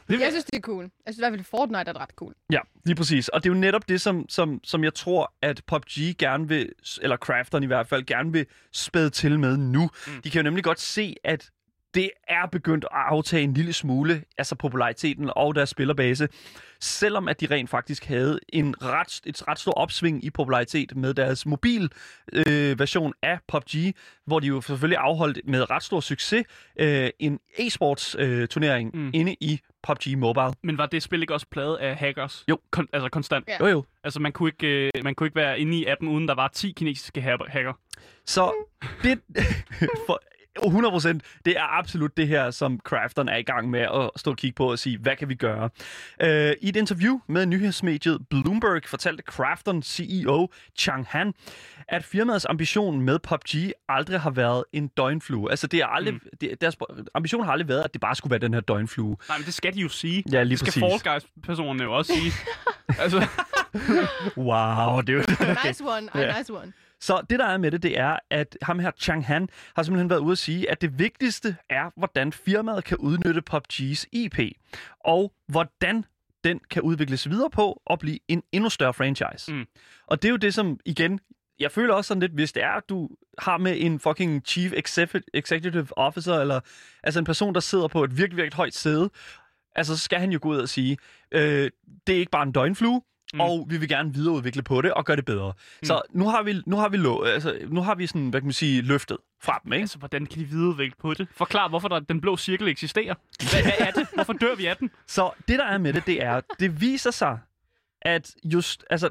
Jeg 0.10 0.28
synes, 0.32 0.46
det 0.46 0.58
er 0.58 0.62
cool. 0.62 0.84
Jeg 0.84 1.14
synes 1.14 1.18
i 1.18 1.22
hvert 1.22 1.32
fald, 1.34 1.44
Fortnite 1.44 1.90
er 1.92 2.02
ret 2.02 2.10
cool. 2.10 2.34
Ja, 2.52 2.60
lige 2.86 2.96
præcis. 2.96 3.28
Og 3.28 3.44
det 3.44 3.50
er 3.50 3.54
jo 3.54 3.60
netop 3.60 3.90
det, 3.90 4.02
som, 4.02 4.26
som, 4.30 4.60
som 4.64 4.84
jeg 4.84 4.94
tror, 4.94 5.34
at 5.42 5.62
PUBG 5.68 6.18
gerne 6.20 6.48
vil, 6.48 6.70
eller 7.02 7.18
Crafteren 7.18 7.64
i 7.64 7.68
hvert 7.68 7.88
fald, 7.88 8.06
gerne 8.06 8.32
vil 8.32 8.46
spæde 8.74 9.10
til 9.10 9.40
med 9.40 9.58
nu. 9.58 9.90
Mm. 10.08 10.22
De 10.24 10.30
kan 10.30 10.40
jo 10.40 10.44
nemlig 10.44 10.64
godt 10.64 10.80
se, 10.80 11.16
at 11.24 11.50
det 11.96 12.10
er 12.28 12.46
begyndt 12.52 12.86
at 12.86 12.90
aftage 12.94 13.44
en 13.44 13.54
lille 13.54 13.74
smule, 13.74 14.24
altså 14.38 14.56
populariteten 14.56 15.30
og 15.36 15.56
deres 15.56 15.70
spillerbase, 15.70 16.28
selvom 16.80 17.28
at 17.28 17.42
de 17.42 17.48
rent 17.52 17.70
faktisk 17.70 18.06
havde 18.06 18.40
en 18.50 18.76
ret, 18.82 19.22
et 19.26 19.48
ret 19.48 19.60
stort 19.60 19.74
opsving 19.78 20.24
i 20.26 20.30
popularitet 20.30 20.96
med 20.98 21.14
deres 21.14 21.46
mobil 21.46 21.90
øh, 22.34 22.80
version 22.80 23.14
af 23.22 23.40
PUBG, 23.48 23.96
hvor 24.26 24.40
de 24.40 24.48
jo 24.48 24.62
selvfølgelig 24.62 24.98
afholdt 24.98 25.40
med 25.46 25.70
ret 25.70 25.84
stor 25.84 26.00
succes 26.00 26.44
øh, 26.80 27.10
en 27.20 27.40
e-sports 27.60 28.16
øh, 28.20 28.48
turnering 28.48 28.92
Mm. 28.94 29.12
inde 29.14 29.36
i 29.42 29.60
PUBG 29.84 30.18
Mobile. 30.18 30.54
Men 30.64 30.78
var 30.78 30.86
det 30.86 31.04
spil 31.04 31.22
ikke 31.22 31.34
også 31.34 31.48
pladet 31.52 31.76
af 31.76 31.96
hackers? 31.96 32.44
Jo. 32.50 32.60
Kon- 32.76 32.86
altså 32.94 33.10
konstant. 33.10 33.48
Ja. 33.48 33.58
Jo 33.60 33.68
jo, 33.68 33.84
Altså 34.04 34.20
man 34.20 34.32
kunne, 34.32 34.50
ikke, 34.50 34.68
øh, 34.96 35.04
man 35.04 35.16
kunne 35.16 35.28
ikke 35.28 35.36
være 35.36 35.60
inde 35.60 35.78
i 35.78 35.86
appen, 35.86 36.08
uden 36.10 36.28
der 36.28 36.36
var 36.36 36.48
10 36.48 36.72
kinesiske 36.72 37.22
ha- 37.22 37.38
hacker. 37.48 37.74
Så 38.26 38.54
det, 39.04 39.20
for 40.08 40.22
100%, 40.60 41.20
det 41.46 41.58
er 41.58 41.78
absolut 41.78 42.18
det 42.18 42.28
her, 42.28 42.52
som 42.52 42.80
Crafteren 42.84 43.30
er 43.30 43.38
i 43.38 43.44
gang 43.44 43.70
med 43.70 43.80
at 43.80 44.10
stå 44.16 44.32
og 44.32 44.38
kigge 44.38 44.56
på 44.56 44.72
og 44.72 44.80
sige, 44.80 44.98
hvad 44.98 45.16
kan 45.16 45.30
vi 45.30 45.36
gøre? 45.36 45.70
Uh, 46.24 46.28
I 46.62 46.70
et 46.70 46.76
interview 46.76 47.20
med 47.28 47.46
nyhedsmediet 47.46 48.28
Bloomberg 48.30 48.82
fortalte 48.86 49.24
Crafteren 49.24 49.84
CEO 49.84 50.50
Chang 50.78 51.06
Han, 51.10 51.34
at 51.88 52.04
firmaets 52.04 52.46
ambition 52.46 53.02
med 53.02 53.20
PUBG 53.20 53.72
aldrig 53.90 54.20
har 54.20 54.30
været 54.30 54.64
en 54.74 54.88
døgnflue. 54.88 55.50
Altså 55.50 55.68
det 55.68 55.80
er 55.80 55.88
aldrig, 55.88 56.14
mm. 56.14 56.20
det, 56.42 56.62
deres 56.62 56.78
ambition 57.14 57.44
har 57.44 57.52
aldrig 57.52 57.68
været, 57.68 57.84
at 57.84 57.94
det 57.94 58.02
bare 58.02 58.16
skulle 58.16 58.32
være 58.32 58.40
den 58.40 58.54
her 58.54 58.62
døgnflue. 58.62 59.18
Nej, 59.30 59.38
men 59.38 59.46
det 59.46 59.54
skal 59.54 59.74
de 59.74 59.80
jo 59.80 59.90
sige. 59.90 60.24
Ja, 60.32 60.44
lige 60.44 60.50
det 60.50 60.60
skal 60.60 60.82
præcis. 60.82 61.04
Fall 61.04 61.14
Guys-personerne 61.14 61.84
jo 61.84 61.94
også 61.94 62.14
sige. 62.14 62.32
altså, 63.04 63.28
Wow, 64.38 65.02
det 65.02 65.10
er 65.10 65.14
jo... 65.14 65.24
Nice 65.66 65.84
one. 65.84 66.10
Ja. 66.16 66.38
nice 66.38 66.54
one. 66.54 66.74
Så 67.04 67.22
det, 67.30 67.40
der 67.40 67.46
er 67.46 67.58
med 67.58 67.72
det, 67.72 67.84
det 67.84 68.00
er, 68.00 68.18
at 68.30 68.58
ham 68.62 68.80
her, 68.80 68.92
Chang 69.00 69.26
Han, 69.26 69.50
har 69.76 69.84
simpelthen 69.84 70.10
været 70.10 70.20
ude 70.20 70.32
at 70.32 70.38
sige, 70.38 70.72
at 70.72 70.82
det 70.82 71.00
vigtigste 71.00 71.56
er, 71.70 71.92
hvordan 71.96 72.32
firmaet 72.32 72.84
kan 72.84 72.98
udnytte 72.98 73.42
PUBG's 73.52 74.06
IP, 74.12 74.40
og 75.00 75.34
hvordan 75.48 76.06
den 76.44 76.60
kan 76.70 76.82
udvikles 76.82 77.30
videre 77.30 77.50
på 77.50 77.82
og 77.86 78.00
blive 78.00 78.20
en 78.28 78.44
endnu 78.52 78.70
større 78.70 78.94
franchise. 78.94 79.54
Mm. 79.54 79.66
Og 80.08 80.22
det 80.22 80.28
er 80.28 80.32
jo 80.32 80.38
det, 80.38 80.54
som 80.54 80.80
igen, 80.86 81.20
jeg 81.60 81.72
føler 81.72 81.94
også 81.94 82.08
sådan 82.08 82.22
lidt, 82.22 82.32
hvis 82.32 82.52
det 82.52 82.64
er, 82.64 82.72
at 82.72 82.90
du 82.90 83.10
har 83.38 83.58
med 83.58 83.76
en 83.78 84.00
fucking 84.00 84.42
chief 84.46 84.72
execu- 84.72 85.30
executive 85.34 85.88
officer, 85.98 86.34
eller 86.34 86.60
altså 87.04 87.20
en 87.20 87.26
person, 87.26 87.54
der 87.54 87.60
sidder 87.60 87.88
på 87.88 88.04
et 88.04 88.18
virkelig, 88.18 88.38
virkelig 88.38 88.56
højt 88.56 88.74
sæde, 88.74 89.10
altså 89.76 89.98
så 89.98 90.04
skal 90.04 90.20
han 90.20 90.32
jo 90.32 90.40
gå 90.42 90.50
ud 90.50 90.58
og 90.58 90.70
sige, 90.70 90.98
øh, 91.32 91.72
det 92.08 92.16
er 92.16 92.20
ikke 92.20 92.32
bare 92.32 92.44
en 92.44 92.52
døgnflue. 92.52 93.02
Mm. 93.34 93.40
og 93.42 93.66
vi 93.70 93.78
vil 93.78 93.90
gerne 93.90 94.14
videreudvikle 94.14 94.62
på 94.64 94.82
det 94.82 94.94
og 94.94 95.06
gøre 95.06 95.16
det 95.18 95.26
bedre. 95.26 95.54
Mm. 95.82 95.86
Så 95.86 96.02
nu 96.12 96.30
har 96.30 96.44
vi 96.44 96.62
nu 96.66 96.76
har 96.76 96.90
vi 96.90 96.98
lo- 96.98 97.24
altså, 97.24 97.58
nu 97.68 97.82
har 97.82 97.96
vi 97.96 98.08
sådan, 98.08 98.30
hvad 98.30 98.42
kan 98.42 98.46
man 98.48 98.54
sige, 98.54 98.82
løftet 98.82 99.18
fra 99.42 99.62
dem, 99.64 99.74
ikke? 99.74 99.82
altså, 99.84 99.98
hvordan 99.98 100.26
kan 100.26 100.40
de 100.40 100.46
videreudvikle 100.46 100.96
på 101.00 101.14
det? 101.14 101.28
Forklar, 101.32 101.70
hvorfor 101.70 101.88
der, 101.88 102.00
den 102.00 102.22
blå 102.22 102.38
cirkel 102.38 102.68
eksisterer. 102.68 103.16
Hvad, 103.52 103.62
hvad 103.64 103.88
er 103.88 103.92
det? 103.92 104.08
Hvorfor 104.14 104.34
dør 104.34 104.56
vi 104.56 104.66
af 104.66 104.78
den? 104.78 104.90
Så 105.08 105.32
det 105.48 105.60
der 105.60 105.66
er 105.66 105.78
med 105.78 105.94
det, 105.94 106.06
det 106.06 106.24
er, 106.24 106.42
det 106.60 106.82
viser 106.82 107.12
sig, 107.12 107.40
at 108.02 108.36
just, 108.46 108.84
altså, 108.90 109.10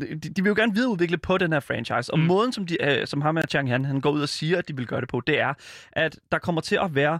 de, 0.00 0.06
de 0.18 0.42
vil 0.42 0.50
jo 0.50 0.54
gerne 0.56 0.74
videreudvikle 0.74 1.18
på 1.18 1.38
den 1.38 1.52
her 1.52 1.60
franchise, 1.60 2.12
og 2.12 2.18
Mm. 2.18 2.24
måden, 2.24 2.52
som, 2.52 2.66
de, 2.66 2.82
øh, 3.00 3.06
som 3.06 3.20
ham 3.20 3.34
med 3.34 3.42
Chang 3.50 3.68
Han, 3.70 3.84
han 3.84 4.00
går 4.00 4.10
ud 4.10 4.22
og 4.22 4.28
siger, 4.28 4.58
at 4.58 4.68
de 4.68 4.76
vil 4.76 4.86
gøre 4.86 5.00
det 5.00 5.08
på, 5.08 5.20
det 5.26 5.40
er, 5.40 5.54
at 5.92 6.18
der 6.32 6.38
kommer 6.38 6.60
til 6.60 6.78
at 6.82 6.94
være 6.94 7.18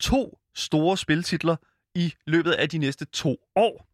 to 0.00 0.38
store 0.54 0.96
spiltitler 0.96 1.56
i 1.94 2.14
løbet 2.26 2.52
af 2.52 2.68
de 2.68 2.78
næste 2.78 3.04
to 3.04 3.36
år. 3.56 3.86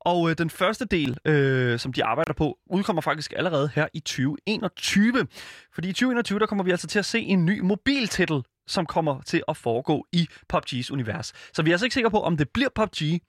Og 0.00 0.30
øh, 0.30 0.38
den 0.38 0.50
første 0.50 0.84
del, 0.84 1.18
øh, 1.24 1.78
som 1.78 1.92
de 1.92 2.04
arbejder 2.04 2.32
på, 2.32 2.58
udkommer 2.66 3.02
faktisk 3.02 3.32
allerede 3.36 3.70
her 3.74 3.88
i 3.94 4.00
2021. 4.00 5.26
Fordi 5.74 5.88
i 5.88 5.92
2021, 5.92 6.38
der 6.38 6.46
kommer 6.46 6.64
vi 6.64 6.70
altså 6.70 6.86
til 6.86 6.98
at 6.98 7.04
se 7.04 7.20
en 7.20 7.44
ny 7.44 7.60
mobiltitel, 7.60 8.42
som 8.66 8.86
kommer 8.86 9.20
til 9.22 9.42
at 9.48 9.56
foregå 9.56 10.06
i 10.12 10.28
PUBG's 10.52 10.92
univers. 10.92 11.32
Så 11.52 11.62
vi 11.62 11.70
er 11.70 11.74
altså 11.74 11.86
ikke 11.86 11.94
sikre 11.94 12.10
på, 12.10 12.20
om 12.20 12.36
det 12.36 12.48
bliver 12.54 12.68
PUBG, 12.74 13.20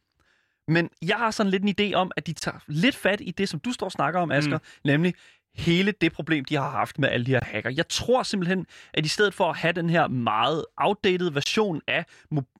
men 0.68 0.90
jeg 1.02 1.18
har 1.18 1.32
sådan 1.32 1.52
lidt 1.52 1.64
en 1.64 1.76
idé 1.80 1.94
om, 1.94 2.12
at 2.16 2.28
de 2.28 2.34
tager 2.34 2.58
lidt 2.68 2.96
fat 2.96 3.22
i 3.22 3.32
det, 3.32 3.50
som 3.50 3.60
du 3.60 3.72
står 3.72 3.86
og 3.86 3.92
snakker 3.92 4.20
om, 4.20 4.32
Asger, 4.32 4.58
mm. 4.58 4.64
nemlig 4.84 5.14
hele 5.56 5.92
det 5.92 6.14
problem, 6.14 6.46
de 6.46 6.56
har 6.56 6.70
haft 6.70 7.00
med 7.00 7.10
alle 7.10 7.26
de 7.26 7.32
her 7.32 7.40
hacker. 7.44 7.70
Jeg 7.70 7.88
tror 7.88 8.24
simpelthen, 8.24 8.66
at 8.94 9.06
i 9.06 9.10
stedet 9.10 9.34
for 9.34 9.50
at 9.50 9.58
have 9.58 9.74
den 9.74 9.90
her 9.90 10.08
meget 10.08 10.66
outdated 10.78 11.32
version 11.32 11.82
af 11.88 12.06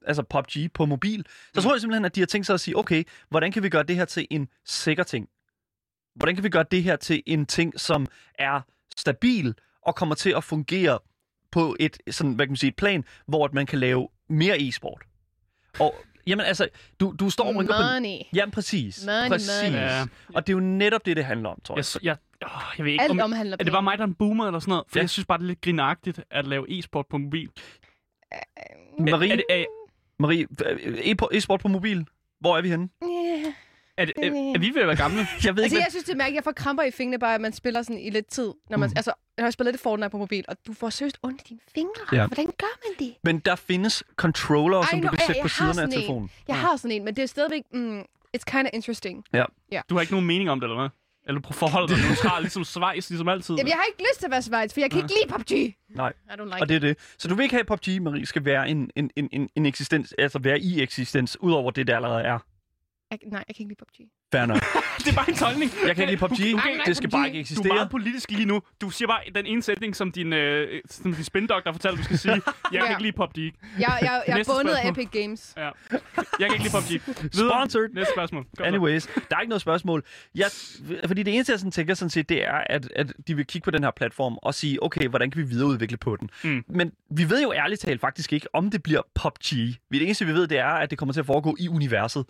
altså 0.06 0.22
PUBG 0.22 0.72
på 0.74 0.86
mobil, 0.86 1.26
så 1.54 1.62
tror 1.62 1.74
jeg 1.74 1.80
simpelthen, 1.80 2.04
at 2.04 2.14
de 2.14 2.20
har 2.20 2.26
tænkt 2.26 2.46
sig 2.46 2.54
at 2.54 2.60
sige, 2.60 2.76
okay, 2.76 3.04
hvordan 3.28 3.52
kan 3.52 3.62
vi 3.62 3.68
gøre 3.68 3.82
det 3.82 3.96
her 3.96 4.04
til 4.04 4.26
en 4.30 4.48
sikker 4.64 5.02
ting? 5.02 5.28
Hvordan 6.14 6.34
kan 6.34 6.44
vi 6.44 6.48
gøre 6.48 6.64
det 6.70 6.82
her 6.82 6.96
til 6.96 7.22
en 7.26 7.46
ting, 7.46 7.80
som 7.80 8.06
er 8.38 8.60
stabil 8.96 9.54
og 9.82 9.94
kommer 9.94 10.14
til 10.14 10.34
at 10.36 10.44
fungere 10.44 10.98
på 11.52 11.76
et, 11.80 11.98
sådan, 12.10 12.32
hvad 12.32 12.46
kan 12.46 12.50
man 12.50 12.56
sige, 12.56 12.68
et 12.68 12.76
plan, 12.76 13.04
hvor 13.26 13.50
man 13.52 13.66
kan 13.66 13.78
lave 13.78 14.08
mere 14.28 14.60
e-sport? 14.60 15.02
Og 15.80 15.94
jamen 16.26 16.46
altså, 16.46 16.68
du, 17.00 17.14
du 17.20 17.30
står 17.30 17.44
og 17.44 17.56
rynker 17.56 17.74
på... 17.74 17.82
Money. 17.94 18.18
Jamen 18.34 18.50
præcis. 18.52 19.04
Money, 19.06 19.28
præcis. 19.28 19.50
money. 19.62 19.76
Ja. 19.78 20.04
Og 20.34 20.46
det 20.46 20.52
er 20.52 20.56
jo 20.56 20.60
netop 20.60 21.06
det, 21.06 21.16
det 21.16 21.24
handler 21.24 21.48
om, 21.48 21.60
tror 21.64 21.76
jeg. 21.76 21.84
Jeg, 22.02 22.16
jeg, 22.42 22.48
jeg 22.78 22.84
ved 22.84 22.92
ikke, 22.92 23.02
Alt 23.02 23.10
om, 23.10 23.20
omhandler 23.20 23.56
er 23.60 23.64
det 23.64 23.72
bare 23.72 23.82
mig, 23.82 23.98
der 23.98 24.04
er 24.04 24.08
en 24.08 24.14
boomer 24.14 24.46
eller 24.46 24.60
sådan 24.60 24.70
noget? 24.72 24.84
For 24.88 24.98
Ja. 24.98 25.02
jeg 25.02 25.10
synes 25.10 25.26
bare, 25.26 25.38
det 25.38 25.44
er 25.44 25.48
lidt 25.48 25.60
grinagtigt 25.60 26.20
at 26.30 26.46
lave 26.46 26.78
e-sport 26.78 27.06
på 27.10 27.18
mobil. 27.18 27.48
Marie, 28.98 29.32
Er 29.32 29.36
det, 29.36 29.44
er, 29.50 29.64
Marie 30.18 30.46
e- 30.62 31.36
e-sport 31.36 31.60
på 31.60 31.68
mobil, 31.68 32.06
hvor 32.40 32.56
er 32.56 32.62
vi 32.62 32.68
henne? 32.70 32.88
Yeah. 33.04 33.52
er, 33.98 34.04
det, 34.04 34.14
er, 34.16 34.26
er 34.54 34.58
vi 34.58 34.70
ved 34.74 34.80
at 34.82 34.86
være 34.88 34.96
gamle? 34.96 35.18
Jeg 35.44 35.56
ved 35.56 35.62
Altså, 35.62 35.76
ikke, 35.76 35.84
jeg 35.84 35.90
synes, 35.90 36.04
det 36.04 36.12
er 36.12 36.16
mærkeligt. 36.16 36.36
Jeg 36.36 36.44
får 36.44 36.52
kramper 36.52 36.82
i 36.82 36.90
fingrene 36.90 37.18
bare, 37.18 37.34
at 37.34 37.40
man 37.40 37.52
spiller 37.52 37.82
sådan 37.82 37.98
i 38.00 38.10
lidt 38.10 38.26
tid. 38.30 38.52
Når 38.70 38.76
man, 38.78 38.88
Mm. 38.88 38.92
altså, 38.96 39.12
jeg 39.36 39.44
har 39.44 39.50
spillet 39.50 39.72
lidt 39.72 39.82
Fortnite 39.82 40.10
på 40.10 40.18
mobil, 40.18 40.44
og 40.48 40.56
du 40.66 40.72
får 40.72 40.90
seriøst 40.90 41.18
ondt 41.22 41.40
i 41.40 41.44
dine 41.48 41.60
fingre. 41.74 42.02
Ja. 42.12 42.26
Hvordan 42.26 42.46
gør 42.46 42.88
man 42.88 43.06
det? 43.06 43.14
men 43.24 43.38
der 43.38 43.56
findes 43.56 44.04
controller, 44.16 44.86
som 44.90 45.00
du 45.02 45.08
kan 45.08 45.18
sætte 45.26 45.42
på 45.42 45.48
siderne 45.48 45.82
af 45.82 45.88
telefonen. 45.90 46.30
Jeg 46.48 46.56
har 46.60 46.76
sådan 46.76 46.90
en, 46.90 47.04
men 47.04 47.16
det 47.16 47.22
er 47.22 47.26
stadigvæk... 47.26 47.62
Mm, 47.72 48.00
it's 48.36 48.44
kind 48.50 48.66
of 48.66 48.70
interesting. 48.72 49.24
Du 49.88 49.94
har 49.94 50.00
ikke 50.00 50.12
nogen 50.12 50.26
mening 50.26 50.50
om 50.50 50.60
det, 50.60 50.66
eller 50.66 50.80
hvad? 50.80 50.88
Eller 51.28 51.40
du 51.40 51.52
forholder 51.52 51.88
dig 51.88 51.96
neutral, 52.06 52.42
ligesom 52.42 52.64
Schweiz, 52.64 53.08
ligesom 53.10 53.28
altid. 53.28 53.54
Jamen, 53.54 53.68
jeg 53.68 53.76
har 53.76 53.84
ikke 53.84 54.02
lyst 54.10 54.18
til 54.18 54.26
at 54.26 54.30
være 54.30 54.42
Schweiz, 54.42 54.72
for 54.72 54.80
jeg 54.80 54.90
kan 54.90 54.98
ikke 54.98 55.14
lide 55.14 55.32
PUBG. 55.32 55.74
Nej. 55.96 56.12
I 56.30 56.32
don't 56.32 56.44
like 56.44 56.60
Og 56.60 56.68
det 56.68 56.76
er 56.76 56.80
det. 56.80 56.96
Så 57.18 57.28
du 57.28 57.34
vil 57.34 57.42
ikke 57.42 57.54
have, 57.54 57.60
at 57.60 57.66
PUBG, 57.66 58.02
Marie, 58.02 58.26
skal 58.26 58.44
være 58.44 58.68
en, 58.68 58.90
en, 58.96 59.10
en, 59.16 59.28
en, 59.32 59.48
en 59.56 59.66
eksistens, 59.66 60.14
altså 60.18 60.38
være 60.38 60.60
i 60.60 60.82
eksistens, 60.82 61.36
udover 61.40 61.70
det, 61.70 61.86
der 61.86 61.96
allerede 61.96 62.22
er. 62.22 62.38
Jeg, 63.10 63.18
nej, 63.26 63.44
jeg 63.48 63.56
kan 63.56 63.62
ikke 63.62 63.68
lide 63.70 63.78
PUBG. 63.78 64.08
Fair 64.32 64.46
nok. 64.46 64.58
Det 65.04 65.10
er 65.12 65.14
bare 65.16 65.30
en 65.30 65.36
tolkning. 65.36 65.70
Jeg 65.86 65.94
kan 65.96 66.02
ikke 66.02 66.12
lide 66.12 66.20
PUBG. 66.20 66.40
nej, 66.64 66.78
Det 66.86 66.96
skal 66.96 67.08
PUBG. 67.10 67.12
bare 67.12 67.26
ikke 67.26 67.34
Du 67.34 67.38
er 67.38 67.40
eksistere. 67.40 67.74
meget 67.74 67.90
politisk 67.90 68.30
lige 68.30 68.44
nu. 68.44 68.60
Du 68.80 68.90
siger 68.90 69.08
bare 69.08 69.20
den 69.34 69.46
ene 69.46 69.62
sætning, 69.62 69.96
som 69.96 70.12
din, 70.12 70.32
øh, 70.32 70.82
som 70.90 71.14
din 71.14 71.24
spindoktor 71.24 71.72
fortæller, 71.72 71.96
du 71.96 72.04
skal 72.04 72.18
sige. 72.18 72.32
Jeg 72.34 72.42
kan 72.72 72.80
Ja. 72.82 72.88
ikke 72.90 73.02
lide 73.02 73.12
PUBG. 73.16 73.38
Jeg, 73.38 73.52
jeg, 73.78 74.22
jeg 74.28 74.40
er 74.40 74.44
bundet 74.56 74.72
af. 74.74 74.88
Epic 74.90 75.08
Games. 75.12 75.54
Ja. 75.56 75.62
Jeg 75.62 75.70
kan 76.40 76.52
ikke 76.52 76.58
lide 76.64 76.72
PUBG. 76.76 77.32
Videre. 77.34 77.50
Sponsored. 77.60 77.88
Næste 77.94 78.12
spørgsmål. 78.14 78.42
Kom 78.44 78.50
så. 78.56 78.64
Anyways, 78.64 79.06
der 79.06 79.36
er 79.36 79.40
ikke 79.40 79.48
noget 79.50 79.62
spørgsmål. 79.62 80.04
Jeg, 80.34 80.46
fordi 81.06 81.22
det 81.22 81.34
eneste, 81.34 81.50
jeg 81.52 81.58
sådan 81.58 81.72
tænker 81.72 81.94
sådan 81.94 82.10
set, 82.10 82.28
det 82.28 82.44
er, 82.44 82.62
at, 82.70 82.88
at 82.96 83.12
de 83.28 83.34
vil 83.36 83.46
kigge 83.46 83.64
på 83.64 83.70
den 83.70 83.82
her 83.84 83.90
platform 83.90 84.38
og 84.42 84.54
sige, 84.54 84.82
okay, 84.82 85.08
hvordan 85.08 85.30
kan 85.30 85.42
vi 85.42 85.46
videreudvikle 85.48 85.96
på 85.96 86.16
den? 86.16 86.30
Mm. 86.44 86.64
Men 86.68 86.92
vi 87.10 87.30
ved 87.30 87.42
jo 87.42 87.52
ærligt 87.52 87.80
talt 87.80 88.00
faktisk 88.00 88.32
ikke, 88.32 88.46
om 88.52 88.70
det 88.70 88.82
bliver 88.82 89.02
PUBG. 89.14 89.50
Det 89.92 90.02
eneste, 90.02 90.26
vi 90.26 90.32
ved, 90.32 90.46
det 90.46 90.58
er, 90.58 90.66
at 90.66 90.90
det 90.90 90.98
kommer 90.98 91.12
til 91.12 91.20
at 91.20 91.26
foregå 91.26 91.56
i 91.58 91.68
universet. 91.68 92.24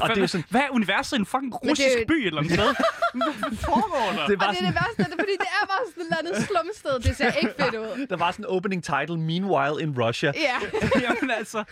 Og 0.00 0.08
det 0.14 0.22
er 0.22 0.26
sådan, 0.26 0.44
Hvad 0.50 0.60
er 0.60 0.68
universet 0.70 1.18
en 1.18 1.26
fucking 1.26 1.52
det 1.52 1.70
russisk 1.70 1.98
jo- 2.00 2.04
by 2.08 2.12
et 2.12 2.26
eller 2.26 2.40
andet 2.40 2.52
sted? 2.52 2.74
Hvad 3.14 3.56
foregår 3.56 4.12
der? 4.16 4.26
det 4.26 4.34
Og 4.36 4.40
var 4.46 4.46
det 4.46 4.46
er 4.46 4.48
det 4.50 4.56
sådan, 4.56 4.74
værste, 4.74 5.02
det 5.04 5.12
er, 5.12 5.16
fordi 5.24 5.32
det 5.44 5.50
er 5.62 5.66
bare 5.66 5.80
sådan 5.90 6.02
et 6.02 6.06
eller 6.06 6.18
andet 6.18 6.36
slumsted. 6.48 7.00
Det 7.10 7.16
ser 7.16 7.32
ikke 7.32 7.54
fedt 7.60 7.74
ud. 7.74 8.06
der 8.10 8.16
var 8.16 8.30
sådan 8.30 8.44
en 8.44 8.48
opening 8.50 8.84
title, 8.84 9.16
Meanwhile 9.18 9.82
in 9.82 9.90
Russia. 10.02 10.32
Ja, 10.36 10.56
Jamen 11.06 11.30
altså, 11.30 11.64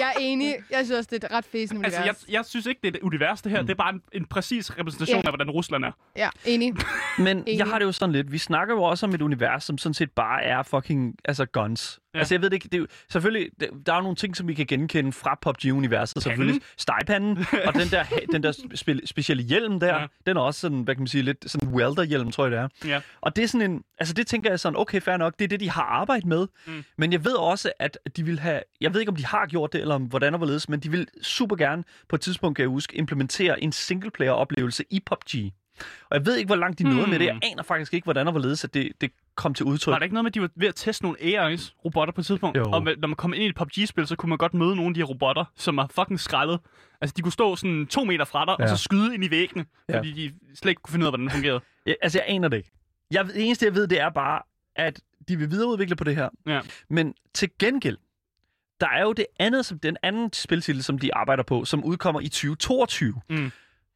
jeg 0.00 0.08
er 0.16 0.20
enig. 0.20 0.56
Jeg 0.70 0.78
synes 0.84 0.98
også, 0.98 1.08
det 1.12 1.24
er 1.24 1.26
et 1.28 1.32
ret 1.32 1.44
fæsen 1.44 1.76
univers. 1.76 1.94
altså 1.94 2.04
jeg, 2.28 2.32
jeg 2.36 2.44
synes 2.44 2.66
ikke, 2.66 2.80
det 2.82 2.88
er 2.88 2.92
det 2.92 3.00
univers, 3.02 3.42
det 3.42 3.52
her. 3.52 3.60
Det 3.62 3.70
er 3.70 3.74
bare 3.74 3.92
en, 3.94 4.02
en 4.12 4.24
præcis 4.26 4.78
repræsentation 4.78 5.20
Ja. 5.22 5.28
af, 5.28 5.30
hvordan 5.36 5.50
Rusland 5.50 5.84
er. 5.84 5.92
Ja, 6.16 6.28
enig. 6.44 6.74
Men 7.18 7.38
Enig. 7.38 7.58
jeg 7.58 7.66
har 7.66 7.78
det 7.78 7.86
jo 7.86 7.92
sådan 7.92 8.12
lidt, 8.12 8.32
vi 8.32 8.38
snakker 8.38 8.74
jo 8.74 8.82
også 8.82 9.06
om 9.06 9.14
et 9.14 9.22
univers, 9.22 9.64
som 9.64 9.78
sådan 9.78 9.94
set 9.94 10.10
bare 10.10 10.42
er 10.42 10.62
fucking, 10.62 11.14
altså 11.24 11.44
guns. 11.46 11.98
Ja. 12.18 12.20
Altså 12.20 12.34
jeg 12.34 12.42
ved 12.42 12.50
det 12.50 12.56
ikke, 12.56 12.64
det 12.64 12.74
er 12.74 12.78
jo, 12.78 12.86
selvfølgelig, 13.12 13.50
der 13.86 13.92
er 13.92 13.96
jo 13.96 14.02
nogle 14.02 14.16
ting, 14.16 14.36
som 14.36 14.48
vi 14.48 14.54
kan 14.54 14.66
genkende 14.66 15.12
fra 15.12 15.38
PUBG-universet. 15.42 16.22
Selvfølgelig 16.22 16.60
stegpanden, 16.76 17.46
og 17.66 17.74
den 17.74 17.88
der, 17.88 18.04
den 18.32 18.42
der 18.42 18.52
spe, 18.74 19.00
specielle 19.04 19.42
hjelm 19.42 19.80
der, 19.80 19.96
Ja. 20.00 20.06
den 20.26 20.36
er 20.36 20.40
også 20.40 20.60
sådan, 20.60 20.80
hvad 20.80 20.94
kan 20.94 21.00
man 21.02 21.08
sige, 21.08 21.22
lidt 21.22 21.50
sådan 21.50 21.68
welder-hjelm, 21.68 22.30
tror 22.30 22.44
jeg 22.46 22.52
det 22.52 22.58
er. 22.58 22.68
Ja. 22.84 23.00
Og 23.20 23.36
det 23.36 23.44
er 23.44 23.48
sådan 23.48 23.70
en, 23.70 23.82
altså 23.98 24.14
det 24.14 24.26
tænker 24.26 24.50
jeg 24.50 24.60
sådan, 24.60 24.76
okay, 24.76 25.00
fair 25.00 25.16
nok, 25.16 25.38
det 25.38 25.44
er 25.44 25.48
det, 25.48 25.60
de 25.60 25.70
har 25.70 25.82
arbejdet 25.82 26.26
med. 26.26 26.46
Mm. 26.66 26.84
Men 26.98 27.12
jeg 27.12 27.24
ved 27.24 27.32
også, 27.32 27.72
at 27.78 27.98
de 28.16 28.24
vil 28.24 28.38
have, 28.38 28.60
jeg 28.80 28.92
ved 28.94 29.00
ikke, 29.00 29.10
om 29.10 29.16
de 29.16 29.26
har 29.26 29.46
gjort 29.46 29.72
det, 29.72 29.80
eller 29.80 29.94
om 29.94 30.02
hvordan 30.02 30.34
og 30.34 30.38
hvorledes, 30.38 30.68
men 30.68 30.80
de 30.80 30.90
vil 30.90 31.06
super 31.22 31.56
gerne 31.56 31.84
på 32.08 32.16
et 32.16 32.20
tidspunkt, 32.22 32.56
kan 32.56 32.62
jeg 32.62 32.68
huske, 32.70 32.96
implementere 32.96 33.62
en 33.62 33.72
singleplayer-oplevelse 33.72 34.84
i 34.90 35.00
PUBG. 35.06 35.52
Og 36.10 36.16
jeg 36.18 36.26
ved 36.26 36.36
ikke, 36.36 36.46
hvor 36.48 36.56
langt 36.56 36.78
de 36.78 36.84
nåede 36.84 37.00
Hmm. 37.00 37.10
med 37.10 37.18
det. 37.18 37.24
Jeg 37.26 37.38
aner 37.42 37.62
faktisk 37.62 37.94
ikke, 37.94 38.04
hvordan 38.04 38.26
og 38.26 38.30
hvorledes, 38.32 38.64
at 38.64 38.74
det, 38.74 38.92
det 39.00 39.10
kom 39.34 39.54
til 39.54 39.66
udtryk. 39.66 39.92
Var 39.92 39.98
der 39.98 40.04
ikke 40.04 40.14
noget 40.14 40.24
med, 40.24 40.30
at 40.30 40.34
de 40.34 40.40
var 40.40 40.50
ved 40.56 40.68
at 40.68 40.74
teste 40.74 41.04
nogle 41.04 41.18
AI's 41.20 41.74
robotter 41.84 42.12
på 42.14 42.20
et 42.20 42.26
tidspunkt? 42.26 42.56
Jo. 42.58 42.64
Og 42.70 42.82
med- 42.82 42.96
når 42.96 43.08
man 43.08 43.16
kommer 43.16 43.34
ind 43.34 43.44
i 43.44 43.48
et 43.48 43.54
PUBG-spil, 43.54 44.06
så 44.06 44.16
kunne 44.16 44.28
man 44.28 44.38
godt 44.38 44.54
møde 44.54 44.76
nogle 44.76 44.88
af 44.88 44.94
de 44.94 45.00
her 45.00 45.04
robotter, 45.06 45.44
som 45.56 45.78
er 45.78 45.86
fucking 45.86 46.20
skrællet. 46.20 46.60
Altså, 47.00 47.14
de 47.16 47.22
kunne 47.22 47.32
stå 47.32 47.56
sådan 47.56 47.86
to 47.86 48.04
meter 48.04 48.24
fra 48.24 48.44
dig, 48.44 48.46
ja. 48.58 48.64
og 48.64 48.68
Ja. 48.70 48.76
så 48.76 48.82
skyde 48.82 49.14
ind 49.14 49.24
i 49.24 49.30
væggene, 49.30 49.64
Ja. 49.88 49.98
fordi 49.98 50.12
de 50.12 50.56
slet 50.56 50.70
ikke 50.70 50.82
kunne 50.82 50.92
finde 50.92 51.04
ud 51.04 51.06
af, 51.06 51.10
hvordan 51.10 51.26
det 51.26 51.32
fungerede. 51.32 51.60
Jeg, 51.86 51.96
altså, 52.02 52.18
jeg 52.18 52.24
aner 52.34 52.48
det 52.48 52.56
ikke. 52.56 52.70
Jeg, 53.10 53.24
det 53.26 53.46
eneste, 53.46 53.66
jeg 53.66 53.74
ved, 53.74 53.86
det 53.86 54.00
er 54.00 54.08
bare, 54.10 54.42
at 54.76 55.00
de 55.28 55.36
vil 55.36 55.50
videreudvikle 55.50 55.96
på 55.96 56.04
det 56.04 56.16
her. 56.16 56.28
Ja. 56.46 56.60
Men 56.90 57.14
til 57.34 57.48
gengæld, 57.58 57.96
der 58.80 58.88
er 58.88 59.02
jo 59.02 59.12
det 59.12 59.26
andet, 59.40 59.66
som 59.66 59.78
den 59.78 59.96
anden 60.02 60.32
spiltitel, 60.32 60.82
som 60.82 60.98
de 60.98 61.14
arbejder 61.14 61.42
på, 61.42 61.64
som 61.64 61.84
udkommer 61.84 62.20
i 62.20 62.28
2022. 62.28 63.14
Mm. 63.30 63.50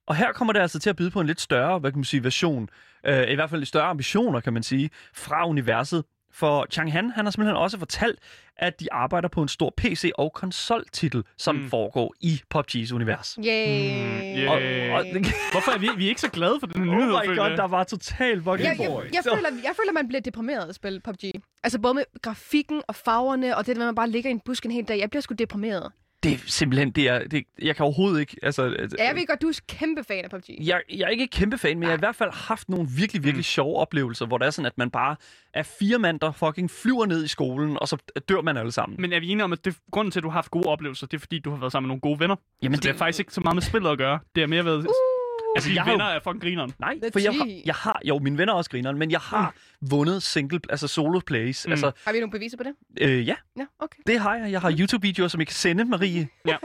Og 0.06 0.16
her 0.16 0.32
kommer 0.32 0.52
det 0.52 0.60
altså 0.60 0.78
til 0.78 0.90
at 0.90 0.96
byde 0.96 1.10
på 1.10 1.20
en 1.20 1.26
lidt 1.26 1.40
større, 1.40 1.78
hvad 1.78 1.90
kan 1.90 1.98
man 1.98 2.04
sige, 2.04 2.24
version, 2.24 2.68
øh, 3.06 3.28
i 3.30 3.34
hvert 3.34 3.50
fald 3.50 3.60
lidt 3.60 3.68
større 3.68 3.84
ambitioner, 3.86 4.40
kan 4.40 4.52
man 4.52 4.62
sige, 4.62 4.90
fra 5.14 5.48
universet. 5.48 6.04
For 6.34 6.66
Chang 6.70 6.92
Han, 6.92 7.10
han 7.10 7.24
har 7.26 7.30
simpelthen 7.30 7.56
også 7.56 7.78
fortalt, 7.78 8.18
at 8.56 8.80
de 8.80 8.92
arbejder 8.92 9.28
på 9.28 9.42
en 9.42 9.48
stor 9.48 9.74
PC- 9.80 10.10
og 10.18 10.32
konsoltitel, 10.32 11.24
som 11.38 11.54
Mm. 11.56 11.62
mm. 11.62 11.70
foregår 11.70 12.14
i 12.20 12.40
PUBG's 12.54 12.94
univers. 12.94 13.38
Yay. 13.46 14.04
Mm, 14.04 14.22
yeah. 14.38 14.50
Og, 14.50 14.56
og, 14.98 15.04
Hvorfor 15.52 15.70
er 15.74 15.78
vi, 15.78 15.88
vi 15.96 16.04
er 16.04 16.08
ikke 16.08 16.20
så 16.20 16.30
glade 16.30 16.56
for 16.60 16.66
den 16.66 16.80
oh 16.90 16.96
nyhed? 16.96 17.10
my 17.12 17.26
føler 17.26 17.48
god, 17.48 17.56
der 17.56 17.66
var 17.66 17.84
total 17.84 18.42
fucking 18.42 18.58
Jeg, 18.68 18.76
jeg, 18.80 18.88
boy. 18.90 19.02
jeg, 19.14 19.22
føler, 19.24 19.48
jeg 19.64 19.72
føler, 19.80 19.92
man 19.92 20.08
bliver 20.08 20.20
deprimeret 20.20 20.64
af 20.64 20.68
at 20.68 20.74
spille 20.74 21.00
PUBG. 21.00 21.24
Altså 21.64 21.78
både 21.78 21.94
med 21.94 22.04
grafikken 22.22 22.82
og 22.88 22.94
farverne, 22.94 23.56
og 23.56 23.66
det 23.66 23.76
der, 23.76 23.84
man 23.84 23.94
bare 23.94 24.10
ligger 24.10 24.30
i 24.30 24.32
en 24.32 24.40
busk 24.44 24.64
en 24.64 24.70
hel 24.70 24.84
dag. 24.84 24.98
Jeg 24.98 25.10
bliver 25.10 25.22
sgu 25.22 25.34
deprimeret. 25.38 25.92
Det 26.22 26.32
er 26.32 26.36
simpelthen, 26.46 26.90
det 26.90 27.08
er, 27.08 27.18
det, 27.28 27.44
jeg 27.62 27.76
kan 27.76 27.84
overhovedet 27.84 28.20
ikke, 28.20 28.36
altså... 28.42 28.62
Ja, 28.98 29.06
jeg 29.06 29.14
ved 29.16 29.26
godt, 29.26 29.42
du 29.42 29.48
er 29.48 29.60
kæmpe 29.68 30.04
fan 30.04 30.24
af 30.24 30.30
PUBG. 30.30 30.44
jeg, 30.60 30.80
jeg 30.90 31.04
er 31.04 31.08
ikke 31.08 31.26
kæmpe 31.26 31.58
fan, 31.58 31.76
men 31.78 31.82
jeg 31.82 31.90
har 31.90 31.96
i 31.96 31.98
hvert 31.98 32.16
fald 32.16 32.30
haft 32.32 32.68
nogle 32.68 32.88
virkelig, 32.96 33.24
virkelig 33.24 33.38
Mm. 33.38 33.42
sjove 33.42 33.76
oplevelser, 33.76 34.26
hvor 34.26 34.38
det 34.38 34.46
er 34.46 34.50
sådan, 34.50 34.66
at 34.66 34.78
man 34.78 34.90
bare 34.90 35.16
er 35.54 35.62
fire 35.62 35.98
mand, 35.98 36.20
der 36.20 36.32
fucking 36.32 36.70
flyver 36.70 37.06
ned 37.06 37.24
i 37.24 37.28
skolen, 37.28 37.78
og 37.80 37.88
så 37.88 37.96
dør 38.28 38.40
man 38.40 38.56
alle 38.56 38.72
sammen. 38.72 38.96
Men 39.00 39.12
er 39.12 39.20
vi 39.20 39.28
enige 39.28 39.44
om, 39.44 39.52
at 39.52 39.64
det, 39.64 39.76
grunden 39.90 40.12
til, 40.12 40.20
at 40.20 40.22
du 40.22 40.28
har 40.28 40.34
haft 40.34 40.50
gode 40.50 40.66
oplevelser, 40.66 41.06
det 41.06 41.16
er, 41.16 41.20
fordi 41.20 41.38
du 41.38 41.50
har 41.50 41.58
været 41.58 41.72
sammen 41.72 41.86
med 41.86 41.90
nogle 41.90 42.00
gode 42.00 42.20
venner? 42.20 42.36
Jamen, 42.62 42.76
så 42.76 42.80
det, 42.80 42.88
det 42.88 42.94
er 42.94 42.98
faktisk 42.98 43.20
ikke 43.20 43.32
så 43.34 43.40
meget 43.40 43.56
med 43.56 43.62
spillet 43.62 43.90
at 43.90 43.98
gøre. 43.98 44.18
Det 44.34 44.42
er 44.42 44.46
mere 44.46 44.64
været... 44.64 44.78
Uh, 44.78 45.11
altså, 45.56 45.70
jeg 45.72 45.82
har 45.82 45.90
jo- 45.90 45.94
venner 45.94 46.04
er 46.10 46.20
fucking 46.24 46.42
grineren. 46.42 46.72
Nej, 46.80 46.98
The 47.02 47.10
for 47.12 47.18
jeg 47.20 47.32
har, 47.32 47.60
jeg 47.66 47.74
har, 47.74 48.00
jo, 48.04 48.18
mine 48.18 48.38
venner 48.38 48.52
er 48.52 48.56
også 48.56 48.70
grineren, 48.70 48.98
men 48.98 49.10
jeg 49.10 49.20
har 49.20 49.54
vundet 49.80 50.22
single, 50.22 50.60
altså 50.70 50.88
solo 50.88 51.20
plays. 51.26 51.66
Mm. 51.66 51.68
Mm. 51.68 51.72
Altså, 51.72 51.92
Har 52.04 52.12
vi 52.12 52.18
nogle 52.20 52.30
beviser 52.32 52.56
på 52.56 52.62
det? 52.62 52.74
øh, 53.00 53.28
ja, 53.28 53.34
Ja, 53.58 53.64
okay. 53.78 53.98
det 54.06 54.20
har 54.20 54.34
jeg. 54.36 54.52
Jeg 54.52 54.60
har 54.60 54.72
YouTube-videoer, 54.80 55.28
som 55.28 55.40
I 55.40 55.44
kan 55.44 55.54
sende, 55.54 55.84
Marie. 55.84 56.28
Ja. 56.46 56.56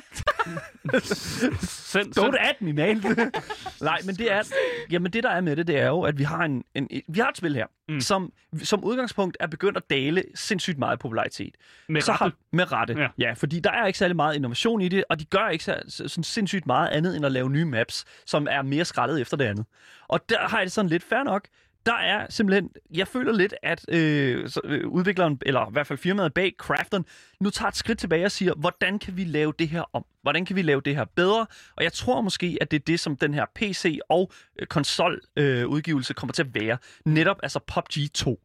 Send, 1.02 2.18
Don't 2.20 2.24
send. 2.24 2.36
add 2.40 2.56
me, 2.62 2.74
man. 2.74 3.02
Nej, 3.82 4.00
men 4.06 4.16
det 4.16 4.32
er, 4.32 4.42
jamen 4.92 5.14
det 5.14 5.24
der 5.24 5.30
er 5.30 5.42
med 5.42 5.56
det, 5.56 5.68
det 5.68 5.80
er 5.80 5.88
jo, 5.88 6.02
at 6.02 6.18
vi 6.18 6.24
har, 6.24 6.44
en, 6.46 6.64
en, 6.76 6.88
vi 7.10 7.20
har 7.20 7.30
et 7.30 7.38
spil 7.38 7.56
her, 7.56 7.66
Mm. 7.90 8.02
som 8.02 8.34
som 8.64 8.84
udgangspunkt 8.84 9.38
er 9.40 9.48
begyndt 9.48 9.78
at 9.78 9.84
dale 9.90 10.24
sindssygt 10.36 10.78
meget 10.78 11.00
popularitet. 11.00 11.56
Med 11.90 12.02
så 12.02 12.12
rette. 12.12 12.24
Har, 12.24 12.32
med 12.52 12.72
rette, 12.72 12.94
Ja. 12.98 13.08
ja. 13.18 13.34
Fordi 13.34 13.60
der 13.60 13.72
er 13.72 13.86
ikke 13.86 14.00
særlig 14.00 14.16
meget 14.16 14.36
innovation 14.36 14.82
i 14.82 14.88
det, 14.90 15.04
og 15.10 15.20
de 15.20 15.26
gør 15.26 15.48
ikke 15.48 15.64
så, 15.64 15.82
så, 15.88 16.08
sådan 16.08 16.24
sindssygt 16.24 16.66
meget 16.66 16.90
andet, 16.90 17.16
end 17.16 17.26
at 17.26 17.32
lave 17.32 17.50
nye 17.50 17.66
maps, 17.66 18.06
som 18.26 18.48
er 18.52 18.62
mere 18.62 18.86
skrællet 18.86 19.22
efter 19.22 19.38
det 19.38 19.46
andet. 19.46 19.66
Og 20.08 20.30
der 20.30 20.48
har 20.48 20.58
jeg 20.58 20.66
det 20.66 20.72
sådan 20.72 20.90
lidt 20.90 21.04
fair 21.04 21.24
nok. 21.24 21.48
Der 21.88 21.94
er 21.94 22.26
simpelthen, 22.30 22.70
jeg 22.96 23.08
føler 23.08 23.34
lidt, 23.34 23.54
at 23.64 23.86
øh, 23.90 24.50
så, 24.50 24.62
øh, 24.64 24.88
udvikleren, 24.88 25.40
eller 25.46 25.70
i 25.70 25.72
hvert 25.72 25.88
fald 25.88 26.00
firmaet 26.00 26.34
bag 26.34 26.54
Crafton, 26.58 27.06
nu 27.40 27.50
tager 27.50 27.70
et 27.70 27.76
skridt 27.76 28.00
tilbage 28.00 28.26
og 28.26 28.32
siger, 28.32 28.54
hvordan 28.54 29.00
kan 29.00 29.18
vi 29.18 29.24
lave 29.24 29.54
det 29.60 29.70
her 29.70 29.84
om? 29.94 30.06
Hvordan 30.22 30.46
kan 30.46 30.56
vi 30.56 30.62
lave 30.62 30.82
det 30.82 30.96
her 30.96 31.06
bedre? 31.06 31.46
Og 31.76 31.84
jeg 31.84 31.94
tror 31.94 32.22
måske, 32.22 32.58
at 32.62 32.72
det 32.72 32.80
er 32.80 32.84
det, 32.88 33.00
som 33.00 33.16
den 33.16 33.34
her 33.34 33.46
PC- 33.60 33.98
og 34.10 34.32
øh, 34.60 34.68
konsoludgivelse 34.68 35.62
øh, 35.62 35.68
udgivelse 35.68 36.14
kommer 36.14 36.34
til 36.34 36.44
at 36.44 36.56
være. 36.56 36.78
Netop 37.06 37.40
altså 37.44 37.60
PUBG 37.68 38.14
2. 38.14 38.42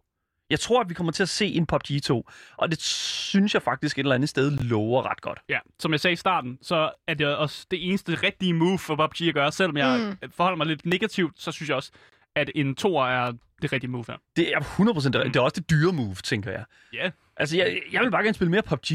Jeg 0.51 0.61
tror, 0.61 0.81
at 0.81 0.89
vi 0.89 0.95
kommer 0.95 1.13
til 1.13 1.23
at 1.23 1.29
se 1.29 1.47
en 1.47 1.67
PUBG 1.67 2.03
2, 2.03 2.29
og 2.57 2.71
det 2.71 2.81
synes 2.83 3.55
jeg 3.55 3.63
faktisk 3.63 3.99
et 3.99 4.03
eller 4.03 4.15
andet 4.15 4.29
sted 4.29 4.51
lover 4.51 5.11
ret 5.11 5.21
godt. 5.21 5.41
Ja, 5.49 5.59
som 5.79 5.93
jeg 5.93 6.01
sagde 6.01 6.13
i 6.13 6.17
starten, 6.17 6.59
så 6.63 6.91
er 7.09 7.15
det 7.15 7.37
også 7.37 7.67
det 7.71 7.89
eneste 7.89 8.15
rigtige 8.15 8.55
move 8.55 8.79
for 8.79 8.97
PUBG 8.97 9.23
at 9.29 9.35
gøre. 9.35 9.53
Selvom 9.53 9.77
jeg 9.77 10.17
mm. 10.23 10.31
forholder 10.31 10.57
mig 10.57 10.67
lidt 10.67 10.87
negativt, 10.87 11.43
så 11.43 11.53
synes 11.53 11.69
jeg 11.69 11.77
også, 11.77 11.93
at 12.37 12.51
en 12.55 12.75
toer 12.75 13.07
er 13.07 13.33
det 13.63 13.73
rigtige 13.73 13.91
move 13.91 14.05
her. 14.09 14.17
Det 14.37 14.55
er 14.55 14.61
100% 14.61 15.05
det, 15.05 15.13
det 15.15 15.37
er 15.37 15.41
også 15.41 15.55
det 15.61 15.71
dyre 15.71 15.93
move, 15.93 16.15
tænker 16.15 16.51
jeg. 16.51 16.65
Ja, 16.93 17.11
Altså, 17.37 17.57
jeg, 17.57 17.81
jeg 17.93 18.03
vil 18.03 18.11
bare 18.11 18.23
gerne 18.23 18.35
spille 18.35 18.51
mere 18.51 18.63
PUBG. 18.63 18.93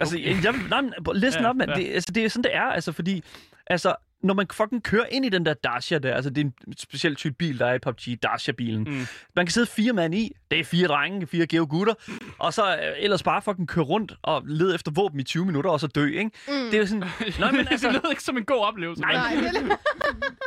Altså, 0.00 0.16
Okay. 0.16 0.36
jeg, 0.44 0.44
jeg, 0.44 0.54
nej, 0.68 0.80
listen 1.14 1.42
Ja, 1.44 1.50
up, 1.50 1.56
mand. 1.56 1.70
ja. 1.70 1.76
Det, 1.76 1.94
altså, 1.94 2.12
det 2.12 2.24
er 2.24 2.28
sådan, 2.28 2.42
det 2.44 2.54
er, 2.54 2.62
altså, 2.62 2.92
fordi... 2.92 3.22
Altså, 3.66 3.94
når 4.22 4.34
man 4.34 4.46
fucking 4.52 4.82
kører 4.82 5.06
ind 5.10 5.24
i 5.24 5.28
den 5.28 5.46
der 5.46 5.54
Dacia 5.54 5.98
der, 5.98 6.14
altså 6.14 6.30
det 6.30 6.40
er 6.40 6.44
en 6.44 6.54
speciel 6.76 7.16
type 7.16 7.34
bil, 7.34 7.58
der 7.58 7.66
er 7.66 7.74
i 7.74 7.78
PUBG, 7.78 8.22
Dacia-bilen. 8.22 8.84
Mm. 8.84 9.06
Man 9.36 9.46
kan 9.46 9.50
sidde 9.52 9.66
fire 9.66 9.92
mand 9.92 10.14
i, 10.14 10.32
det 10.50 10.60
er 10.60 10.64
fire 10.64 10.88
drenge, 10.88 11.26
fire 11.26 11.46
geo 11.46 11.66
gutter, 11.70 11.94
og 12.38 12.54
så 12.54 12.76
øh, 12.76 12.92
ellers 12.98 13.22
bare 13.22 13.42
fucking 13.42 13.68
køre 13.68 13.84
rundt 13.84 14.12
og 14.22 14.42
lede 14.46 14.74
efter 14.74 14.90
våben 14.92 15.20
i 15.20 15.22
20 15.22 15.44
minutter, 15.46 15.70
og 15.70 15.80
så 15.80 15.86
dø, 15.86 16.06
ikke? 16.06 16.30
Mm. 16.48 16.52
Det 16.54 16.74
er 16.74 16.78
jo 16.78 16.86
sådan... 16.86 17.04
Nej, 17.40 17.50
men 17.50 17.60
det 17.60 17.72
altså, 17.72 17.90
lød 17.90 18.10
ikke 18.10 18.22
som 18.22 18.36
en 18.36 18.44
god 18.44 18.64
oplevelse. 18.64 19.02
Nej, 19.02 19.12
Nej, 19.12 19.50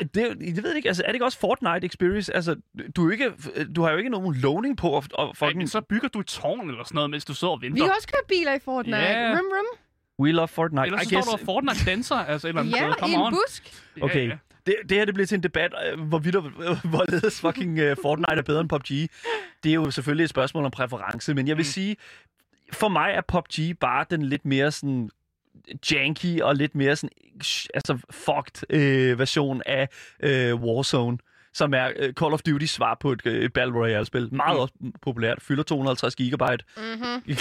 det 0.01 0.13
det, 0.15 0.39
det 0.55 0.63
ved 0.63 0.69
jeg 0.69 0.75
ikke, 0.77 0.87
altså 0.89 1.03
er 1.03 1.07
det 1.07 1.13
ikke 1.15 1.25
også 1.25 1.39
Fortnite 1.39 1.85
Experience? 1.85 2.35
Altså, 2.35 2.55
du, 2.95 3.07
er 3.07 3.11
ikke, 3.11 3.31
du 3.75 3.81
har 3.83 3.91
jo 3.91 3.97
ikke 3.97 4.09
nogen 4.09 4.35
loading 4.35 4.77
på, 4.77 4.89
og, 4.89 5.03
og 5.13 5.37
fucking... 5.37 5.57
men 5.57 5.67
så 5.67 5.81
bygger 5.81 6.07
du 6.07 6.19
et 6.19 6.25
tårn 6.27 6.69
eller 6.69 6.83
sådan 6.83 6.95
noget, 6.95 7.09
mens 7.09 7.25
du 7.25 7.33
sidder 7.33 7.51
og 7.53 7.61
Vi 7.61 7.67
venter. 7.67 7.83
har 7.85 7.93
også 7.95 8.07
kørt 8.07 8.27
biler 8.27 8.53
i 8.53 8.59
Fortnite. 8.59 8.97
Ja. 8.97 9.29
Rum, 9.31 9.37
rum. 9.45 9.77
We 10.21 10.31
love 10.31 10.47
Fortnite. 10.47 10.85
Ellers 10.85 11.01
I 11.01 11.05
så 11.05 11.09
står 11.09 11.17
guess, 11.17 11.29
der 11.39 11.45
Fortnite 11.45 11.85
danser, 11.85 12.15
altså 12.15 12.47
et 12.47 12.49
eller 12.49 12.61
andet 12.61 12.71
Ja, 12.73 12.91
sted. 12.97 13.09
i 13.09 13.13
en 13.13 13.19
on. 13.21 13.33
busk. 13.33 13.83
Okay. 14.01 14.27
ja. 14.29 14.37
Det, 14.65 14.75
det 14.89 14.97
her 14.97 15.05
det 15.05 15.13
bliver 15.13 15.27
til 15.27 15.35
en 15.35 15.43
debat, 15.43 15.71
øh, 15.93 15.99
hvorvidt 15.99 16.35
og 16.35 16.41
hvorledes 16.89 17.41
fucking 17.41 17.79
uh, 17.91 17.95
Fortnite 18.01 18.31
er 18.37 18.41
bedre 18.41 18.61
end 18.61 18.69
PUBG. 18.69 18.89
Det 19.63 19.69
er 19.69 19.73
jo 19.73 19.91
selvfølgelig 19.91 20.23
et 20.23 20.29
spørgsmål 20.29 20.65
om 20.65 20.71
præference, 20.71 21.33
men 21.33 21.47
jeg 21.47 21.57
vil 21.57 21.63
Mm. 21.63 21.67
mm. 21.67 21.71
sige, 21.71 21.95
for 22.73 22.87
mig 22.87 23.11
er 23.11 23.21
PUBG 23.27 23.77
bare 23.79 24.05
den 24.09 24.21
lidt 24.23 24.45
mere 24.45 24.71
sådan 24.71 25.09
janky 25.91 26.41
og 26.41 26.55
lidt 26.55 26.75
mere 26.75 26.95
sådan, 26.95 27.09
altså 27.73 27.97
fucked 28.11 28.63
øh, 28.79 29.19
version 29.19 29.61
af 29.65 29.89
øh, 30.19 30.55
Warzone 30.55 31.17
som 31.53 31.73
er 31.73 31.89
øh, 31.95 32.13
Call 32.13 32.33
of 32.33 32.41
Duty 32.41 32.65
svar 32.65 32.97
på 32.99 33.11
et, 33.11 33.21
øh, 33.25 33.43
et 33.45 33.53
Battle 33.53 33.75
Royale-spil. 33.75 34.29
Meget 34.33 34.55
Mm. 34.55 34.59
også 34.61 34.73
populært. 35.01 35.37
Fylder 35.41 35.63
250 35.63 36.15
gigabyte. 36.15 36.63
Mm-hmm. 36.77 37.21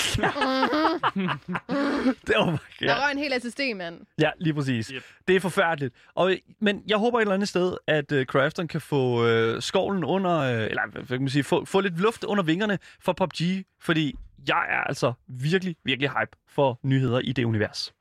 det 2.26 2.34
var, 2.36 2.44
Der 2.46 2.58
ja. 2.82 3.04
røg 3.06 3.12
en 3.12 3.18
hel 3.18 3.32
SSD, 3.42 3.60
mand. 3.76 4.00
Ja, 4.20 4.30
lige 4.38 4.54
præcis. 4.54 4.88
Yep. 4.88 4.96
Yep. 4.96 5.02
Det 5.28 5.36
er 5.36 5.40
forfærdeligt. 5.40 5.94
Og, 6.14 6.36
men 6.60 6.82
jeg 6.86 6.96
håber 6.96 7.18
et 7.18 7.22
eller 7.22 7.34
andet 7.34 7.48
sted, 7.48 7.76
at 7.86 8.12
uh, 8.12 8.22
Crafton 8.22 8.68
kan 8.68 8.80
få 8.80 9.24
uh, 9.54 9.60
skovlen 9.60 10.04
under, 10.04 10.38
uh, 10.40 10.60
eller 10.64 10.82
hvad 10.92 11.02
kan 11.06 11.20
man 11.20 11.28
sige, 11.28 11.44
få, 11.44 11.64
få 11.64 11.80
lidt 11.80 12.00
luft 12.00 12.24
under 12.24 12.42
vingerne 12.44 12.78
for 13.00 13.12
PUBG, 13.12 13.64
fordi 13.80 14.14
jeg 14.48 14.66
er 14.70 14.80
altså 14.88 15.12
virkelig, 15.28 15.76
virkelig 15.84 16.10
hype 16.10 16.36
for 16.48 16.80
nyheder 16.82 17.18
i 17.18 17.32
det 17.32 17.44
univers. 17.44 17.92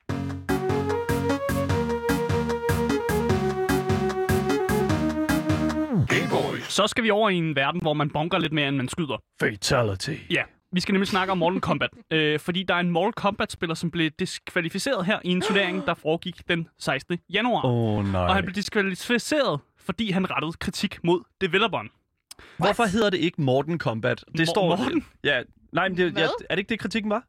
Så 6.70 6.86
skal 6.86 7.04
vi 7.04 7.10
over 7.10 7.30
i 7.30 7.34
en 7.34 7.56
verden, 7.56 7.80
hvor 7.80 7.94
man 7.94 8.10
bonker 8.10 8.38
lidt 8.38 8.52
mere, 8.52 8.68
end 8.68 8.76
man 8.76 8.88
skyder. 8.88 9.22
Fatality. 9.40 10.14
Ja, 10.30 10.42
vi 10.72 10.80
skal 10.80 10.92
nemlig 10.92 11.08
snakke 11.08 11.30
om 11.30 11.38
Mortal 11.38 11.60
Kombat. 11.60 11.90
øh, 12.10 12.40
fordi 12.40 12.62
der 12.62 12.74
er 12.74 12.78
en 12.80 12.90
Mortal 12.90 13.12
Kombat-spiller, 13.12 13.74
som 13.74 13.90
blev 13.90 14.10
diskvalificeret 14.10 15.06
her 15.06 15.18
i 15.24 15.28
en 15.28 15.40
turnering, 15.40 15.86
der 15.86 15.94
foregik 15.94 16.48
den 16.48 16.68
16. 16.78 17.18
januar. 17.32 17.64
Åh, 17.64 17.98
oh, 17.98 18.12
nej. 18.12 18.22
Og 18.22 18.34
han 18.34 18.44
blev 18.44 18.54
diskvalificeret, 18.54 19.60
fordi 19.78 20.10
han 20.10 20.30
rettede 20.30 20.52
kritik 20.52 21.04
mod 21.04 21.20
developeren. 21.40 21.88
Hvorfor 22.56 22.84
hedder 22.84 23.10
det 23.10 23.18
ikke 23.18 23.42
Morten 23.42 23.78
Combat? 23.78 24.24
Det 24.32 24.40
Mor- 24.40 24.44
står... 24.44 24.76
Morten? 24.76 25.04
Ja, 25.24 25.42
nej, 25.72 25.88
men 25.88 25.98
det, 25.98 26.18
ja, 26.18 26.22
er 26.50 26.54
det 26.54 26.58
ikke 26.58 26.68
det, 26.68 26.78
kritikken 26.78 27.10
var? 27.10 27.22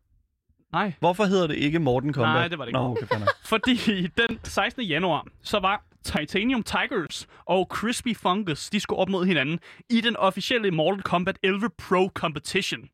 Nej. 0.72 0.94
Hvorfor 1.00 1.26
hedder 1.26 1.48
det 1.48 1.56
ikke 1.56 1.80
Morten 1.80 2.14
Combat? 2.14 2.34
Nej, 2.34 2.48
det 2.48 2.58
var 2.58 2.66
det 2.66 2.70
ikke. 2.70 2.80
Nå, 2.80 2.92
okay. 2.92 3.06
Fordi 3.52 4.08
den 4.08 4.40
16. 4.44 4.84
januar, 4.84 5.26
så 5.42 5.60
var 5.60 5.84
Titanium 6.04 6.64
Tigers 6.64 7.28
og 7.46 7.68
Crispy 7.70 8.16
Fungus, 8.16 8.70
de 8.70 8.80
skulle 8.80 9.00
op 9.00 9.10
mod 9.10 9.26
hinanden 9.26 9.60
i 9.90 10.02
den 10.02 10.18
officielle 10.18 10.72
Mortal 10.72 11.04
Kombat 11.04 11.38
11 11.44 11.70
Pro 11.78 12.12
Competition. 12.14 12.90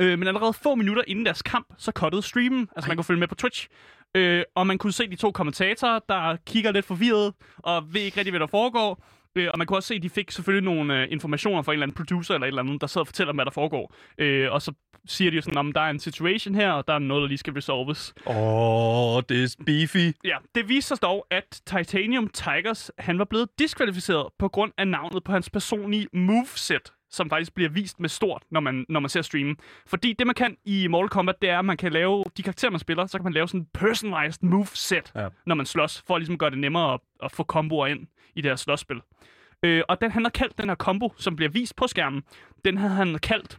Øh, 0.00 0.18
men 0.18 0.28
allerede 0.28 0.52
få 0.52 0.74
minutter 0.74 1.02
inden 1.06 1.24
deres 1.24 1.42
kamp, 1.42 1.66
så 1.78 1.92
cuttede 1.94 2.22
streamen. 2.22 2.68
Altså 2.76 2.88
man 2.88 2.96
kunne 2.96 3.04
følge 3.04 3.20
med 3.20 3.28
på 3.28 3.34
Twitch. 3.34 3.68
Øh, 4.14 4.42
og 4.54 4.66
man 4.66 4.78
kunne 4.78 4.92
se 4.92 5.10
de 5.10 5.16
to 5.16 5.30
kommentatorer, 5.30 5.98
der 6.08 6.36
kigger 6.46 6.72
lidt 6.72 6.86
forvirret 6.86 7.34
og 7.58 7.94
ved 7.94 8.00
ikke 8.00 8.16
rigtig, 8.16 8.32
hvad 8.32 8.40
der 8.40 8.46
foregår. 8.46 9.04
Øh, 9.36 9.48
og 9.52 9.58
man 9.58 9.66
kunne 9.66 9.78
også 9.78 9.86
se, 9.86 9.94
at 9.94 10.02
de 10.02 10.10
fik 10.10 10.30
selvfølgelig 10.30 10.64
nogle 10.64 11.02
øh, 11.02 11.08
informationer 11.10 11.62
fra 11.62 11.72
en 11.72 11.74
eller 11.74 11.84
anden 11.84 11.96
producer 11.96 12.34
eller 12.34 12.46
et 12.46 12.48
eller 12.48 12.62
andet, 12.62 12.80
der 12.80 12.86
sidder 12.86 13.02
og 13.02 13.06
fortæller, 13.06 13.34
hvad 13.34 13.44
der 13.44 13.50
foregår. 13.50 13.94
Øh, 14.18 14.52
og 14.52 14.62
så 14.62 14.72
siger 15.06 15.30
de 15.30 15.36
jo 15.36 15.42
sådan, 15.42 15.68
at 15.68 15.74
der 15.74 15.80
er 15.80 15.90
en 15.90 15.98
situation 15.98 16.54
her, 16.54 16.70
og 16.72 16.88
der 16.88 16.94
er 16.94 16.98
noget, 16.98 17.20
der 17.22 17.28
lige 17.28 17.38
skal 17.38 17.52
resolves. 17.52 18.14
Åh, 18.26 18.36
oh, 19.16 19.22
det 19.28 19.42
er 19.42 19.62
beefy. 19.66 20.12
Ja, 20.24 20.36
det 20.54 20.68
viser 20.68 20.94
sig 20.96 21.02
dog, 21.02 21.26
at 21.30 21.62
Titanium 21.66 22.28
Tigers, 22.28 22.90
han 22.98 23.18
var 23.18 23.24
blevet 23.24 23.48
diskvalificeret 23.58 24.26
på 24.38 24.48
grund 24.48 24.72
af 24.78 24.88
navnet 24.88 25.24
på 25.24 25.32
hans 25.32 25.50
personlige 25.50 26.08
moveset, 26.12 26.92
som 27.10 27.30
faktisk 27.30 27.54
bliver 27.54 27.70
vist 27.70 28.00
med 28.00 28.08
stort, 28.08 28.42
når 28.50 28.60
man, 28.60 28.86
når 28.88 29.00
man 29.00 29.08
ser 29.10 29.22
streamen. 29.22 29.56
Fordi 29.86 30.12
det, 30.18 30.26
man 30.26 30.34
kan 30.34 30.56
i 30.64 30.86
Mortal 30.86 31.08
Kombat, 31.08 31.34
det 31.42 31.50
er, 31.50 31.58
at 31.58 31.64
man 31.64 31.76
kan 31.76 31.92
lave 31.92 32.24
de 32.36 32.42
karakterer, 32.42 32.70
man 32.70 32.80
spiller, 32.80 33.06
så 33.06 33.18
kan 33.18 33.24
man 33.24 33.32
lave 33.32 33.48
sådan 33.48 33.60
en 33.60 33.66
personalized 33.74 34.42
moveset, 34.42 35.12
Ja. 35.14 35.28
når 35.46 35.54
man 35.54 35.66
slås, 35.66 36.02
for 36.06 36.14
at 36.14 36.20
ligesom 36.20 36.38
gøre 36.38 36.50
det 36.50 36.58
nemmere 36.58 36.94
at, 36.94 37.00
at 37.22 37.32
få 37.32 37.42
komboer 37.42 37.86
ind 37.86 38.06
i 38.34 38.40
det 38.40 38.50
her 38.50 38.56
slåsspil. 38.56 39.00
Øh, 39.62 39.82
og 39.88 40.00
den, 40.00 40.10
han 40.10 40.22
har 40.24 40.30
kaldt 40.30 40.58
den 40.58 40.68
her 40.68 40.76
combo, 40.76 41.12
som 41.18 41.36
bliver 41.36 41.50
vist 41.50 41.76
på 41.76 41.86
skærmen, 41.86 42.22
den 42.64 42.78
havde 42.78 42.92
han 42.94 43.18
kaldt 43.18 43.58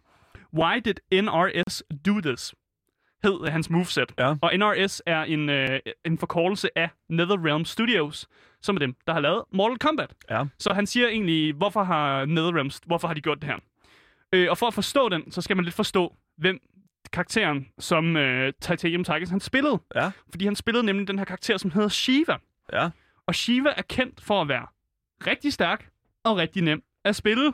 Why 0.56 0.80
did 0.80 0.96
NRS 1.12 1.84
do 2.06 2.22
this? 2.22 2.56
hed 3.26 3.50
hans 3.52 3.70
moveset. 3.70 4.12
Ja. 4.18 4.36
Og 4.42 4.52
NRS 4.58 5.02
er 5.06 5.24
en, 5.24 5.50
øh, 5.50 5.80
en 6.06 6.18
forkortelse 6.18 6.78
af 6.78 6.90
NetherRealm 7.10 7.66
Studios, 7.66 8.28
som 8.62 8.76
er 8.76 8.80
dem, 8.80 8.96
der 9.08 9.14
har 9.14 9.20
lavet 9.20 9.44
Mortal 9.52 9.78
Kombat. 9.78 10.14
Ja. 10.30 10.44
Så 10.60 10.74
han 10.74 10.88
siger 10.88 11.08
egentlig, 11.08 11.54
hvorfor 11.54 11.84
har 11.84 12.26
NetherRealm, 12.26 12.70
hvorfor 12.86 13.08
har 13.08 13.14
de 13.16 13.22
gjort 13.22 13.42
det 13.42 13.50
her? 13.50 13.58
Øh, 14.34 14.48
og 14.50 14.58
for 14.58 14.68
at 14.68 14.74
forstå 14.74 15.10
den, 15.10 15.32
så 15.32 15.42
skal 15.42 15.56
man 15.56 15.66
lidt 15.66 15.76
forstå, 15.76 16.16
hvem 16.38 16.60
karakteren, 17.14 17.68
som 17.80 18.18
øh, 18.18 18.54
Titanium 18.62 19.04
Tigers, 19.04 19.30
han 19.30 19.40
spillede. 19.40 19.80
Ja. 19.96 20.12
Fordi 20.30 20.46
han 20.46 20.56
spillede 20.56 20.86
nemlig 20.86 21.08
den 21.08 21.18
her 21.18 21.26
karakter, 21.26 21.58
som 21.58 21.72
hedder 21.72 21.90
Shiva. 21.90 22.38
Ja. 22.74 22.90
Og 23.28 23.36
Shiva 23.36 23.70
er 23.78 23.82
kendt 23.82 24.22
for 24.22 24.42
at 24.42 24.48
være 24.48 24.68
rigtig 25.28 25.54
stærk 25.54 25.90
og 26.24 26.38
rigtig 26.38 26.62
nem 26.64 26.84
at 27.04 27.16
spille. 27.16 27.54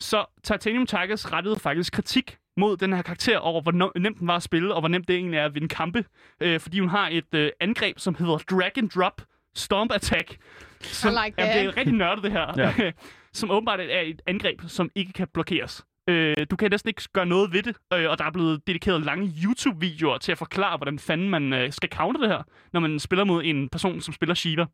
Så 0.00 0.24
Titanium 0.42 0.86
Tigers 0.86 1.32
rettede 1.32 1.56
faktisk 1.56 1.92
kritik 1.92 2.38
mod 2.56 2.76
den 2.76 2.92
her 2.92 3.02
karakter 3.02 3.38
over, 3.38 3.62
hvor 3.62 3.98
nemt 3.98 4.18
den 4.18 4.28
var 4.28 4.36
at 4.36 4.42
spille, 4.42 4.74
og 4.74 4.80
hvor 4.80 4.88
nemt 4.88 5.08
det 5.08 5.16
egentlig 5.16 5.38
er 5.38 5.44
at 5.44 5.54
vinde 5.54 5.68
kampe. 5.68 6.04
Øh, 6.40 6.60
fordi 6.60 6.80
hun 6.80 6.88
har 6.88 7.08
et 7.12 7.34
øh, 7.34 7.50
angreb, 7.60 7.98
som 7.98 8.14
hedder 8.14 8.38
Drag 8.38 8.78
and 8.78 8.90
Drop 8.90 9.22
Stomp 9.54 9.92
Attack. 9.92 10.38
Som, 10.80 11.12
I 11.12 11.16
like 11.24 11.34
jamen, 11.38 11.56
det 11.56 11.60
er 11.60 11.64
that. 11.64 11.76
rigtig 11.76 11.94
nørdet, 11.94 12.24
det 12.24 12.32
her. 12.32 12.54
Ja. 12.56 12.92
som 13.32 13.50
åbenbart 13.50 13.80
er 13.80 14.00
et 14.00 14.22
angreb, 14.26 14.60
som 14.66 14.90
ikke 14.94 15.12
kan 15.12 15.28
blokeres. 15.34 15.84
Øh, 16.08 16.36
du 16.50 16.56
kan 16.56 16.70
næsten 16.70 16.88
ikke 16.88 17.02
gøre 17.12 17.26
noget 17.26 17.52
ved 17.52 17.62
det, 17.62 17.76
øh, 17.94 18.10
og 18.10 18.18
der 18.18 18.24
er 18.24 18.30
blevet 18.30 18.66
dedikeret 18.66 19.02
lange 19.04 19.32
YouTube-videoer 19.44 20.18
til 20.18 20.32
at 20.32 20.38
forklare, 20.38 20.76
hvordan 20.76 20.98
fanden 20.98 21.28
man 21.30 21.52
øh, 21.52 21.72
skal 21.72 21.88
counter 21.92 22.20
det 22.20 22.30
her, 22.30 22.42
når 22.72 22.80
man 22.80 22.98
spiller 22.98 23.24
mod 23.24 23.42
en 23.44 23.68
person, 23.68 24.00
som 24.00 24.14
spiller 24.14 24.34
Shiva. 24.34 24.66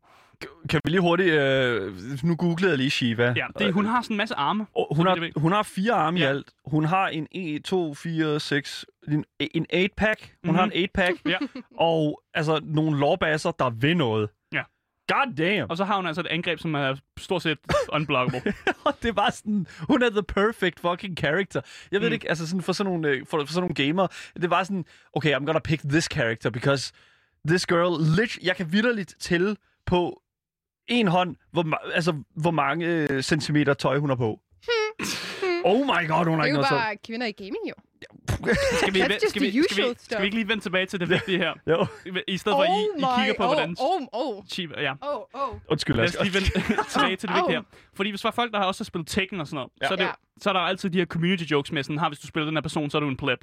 Kan 0.69 0.81
vi 0.83 0.89
lige 0.89 1.01
hurtigt... 1.01 1.29
Øh, 1.33 1.93
nu 2.23 2.35
googlede 2.35 2.69
jeg 2.71 2.77
lige 2.77 2.89
Shiva. 2.89 3.33
Ja, 3.37 3.45
det, 3.59 3.73
hun 3.73 3.85
har 3.85 4.01
sådan 4.01 4.13
en 4.13 4.17
masse 4.17 4.35
arme. 4.35 4.65
Og 4.75 4.95
hun, 4.95 5.07
har, 5.07 5.39
hun 5.39 5.51
har 5.51 5.63
fire 5.63 5.93
arme 5.93 6.19
Ja. 6.19 6.25
i 6.25 6.29
alt. 6.29 6.47
Hun 6.65 6.85
har 6.85 7.07
en 7.07 7.27
1, 7.31 7.63
2, 7.63 7.93
4, 7.93 8.39
6... 8.39 8.85
En, 9.07 9.25
en 9.39 9.65
8-pack. 9.73 10.33
Hun 10.45 10.51
Mhm. 10.51 10.55
har 10.55 10.63
en 10.65 10.71
8-pack. 10.89 11.13
Ja. 11.25 11.37
Og 11.77 12.21
altså 12.33 12.59
nogle 12.63 12.99
lårbasser, 12.99 13.51
der 13.51 13.69
vil 13.69 13.97
noget. 13.97 14.29
God 15.07 15.33
damn. 15.37 15.69
Og 15.69 15.77
så 15.77 15.83
har 15.85 15.95
hun 15.95 16.05
altså 16.07 16.21
et 16.21 16.27
angreb, 16.27 16.59
som 16.59 16.73
er 16.75 16.95
stort 17.17 17.41
set 17.43 17.57
unblockable. 17.89 18.53
Og 18.85 18.93
det 19.03 19.15
var 19.15 19.29
sådan, 19.29 19.67
hun 19.79 20.03
er 20.03 20.09
the 20.09 20.23
perfect 20.23 20.79
fucking 20.79 21.17
character. 21.17 21.61
Jeg 21.91 22.01
ved 22.01 22.09
Mm. 22.09 22.13
ikke, 22.13 22.29
altså 22.29 22.47
sådan 22.47 22.61
for 22.61 22.73
sådan 22.73 22.91
nogle, 22.93 23.09
øh, 23.09 23.25
for, 23.25 23.39
for 23.45 23.53
sådan 23.53 23.61
nogle 23.61 23.75
gamer, 23.87 24.07
det 24.41 24.49
var 24.49 24.63
sådan, 24.63 24.85
okay, 25.13 25.35
I'm 25.35 25.45
gonna 25.45 25.59
pick 25.59 25.81
this 25.89 26.03
character, 26.05 26.49
because 26.49 26.93
this 27.47 27.65
girl, 27.65 28.01
lit, 28.21 28.37
jeg 28.43 28.55
kan 28.55 28.71
vidderligt 28.71 29.15
tælle 29.19 29.55
på 29.85 30.21
en 30.87 31.07
hånd, 31.07 31.35
hvor, 31.51 31.91
altså, 31.93 32.23
hvor 32.35 32.51
mange 32.51 32.85
øh, 32.85 33.23
centimeter 33.23 33.73
tøj 33.73 33.97
hun 33.97 34.09
har 34.09 34.15
på. 34.15 34.39
oh 35.65 35.79
my 35.79 36.07
god, 36.07 36.25
hun 36.25 36.33
har 36.33 36.35
Det 36.35 36.39
er 36.39 36.43
ikke 36.43 36.49
jo 36.49 36.53
noget 36.53 36.67
tøj. 36.69 36.77
bare 36.79 36.97
kvinder 37.07 37.27
i 37.27 37.31
gaming, 37.31 37.69
jo. 37.69 37.73
Skal 38.81 38.93
vi, 38.93 39.01
That's 39.01 39.05
skal, 39.05 39.19
just 39.23 39.29
skal, 39.29 39.41
vi, 39.41 39.63
skal, 39.69 39.83
vi, 39.89 39.93
skal 39.99 40.19
vi 40.21 40.25
ikke 40.25 40.35
lige 40.35 40.47
vende 40.47 40.63
tilbage 40.63 40.85
til 40.85 40.99
det 40.99 41.09
vigtige 41.09 41.37
her? 41.37 41.53
Jo, 41.67 41.85
I 42.27 42.37
stedet 42.37 42.55
for, 42.55 42.63
at 42.63 42.69
I, 42.69 43.01
I 43.01 43.05
kigger 43.19 43.33
på, 43.37 43.43
oh, 43.43 43.49
hvordan 43.49 43.75
Oh, 43.79 44.01
oh, 44.13 44.43
Shiva... 44.49 44.81
Ja. 44.81 44.91
oh, 45.01 45.21
oh. 45.33 45.55
undskyld, 45.67 45.95
Lad 45.95 46.05
os 46.05 46.15
lige 46.23 46.33
vende 46.33 46.49
tilbage 46.93 47.15
til 47.15 47.29
det 47.29 47.35
vigtige 47.35 47.55
her. 47.55 47.61
Fordi 47.93 48.09
hvis 48.09 48.21
der 48.21 48.27
er 48.27 48.31
folk, 48.33 48.51
der 48.51 48.57
har 48.59 48.65
også 48.65 48.83
spillet 48.83 49.07
Tekken 49.07 49.41
og 49.41 49.47
sådan 49.47 49.55
noget, 49.55 49.71
Ja. 49.81 49.87
så, 49.87 49.93
er 49.93 49.97
det, 49.97 50.03
Ja. 50.03 50.11
så 50.41 50.49
er 50.49 50.53
der 50.53 50.59
altid 50.59 50.89
de 50.89 50.97
her 50.97 51.05
community 51.05 51.43
jokes 51.43 51.71
med 51.71 51.83
sådan, 51.83 51.97
har 51.97 52.09
hvis 52.09 52.19
du 52.19 52.27
spiller 52.27 52.45
den 52.45 52.55
her 52.55 52.61
person, 52.61 52.89
så 52.89 52.97
er 52.97 52.99
du 52.99 53.07
en 53.07 53.17
pleb. 53.17 53.39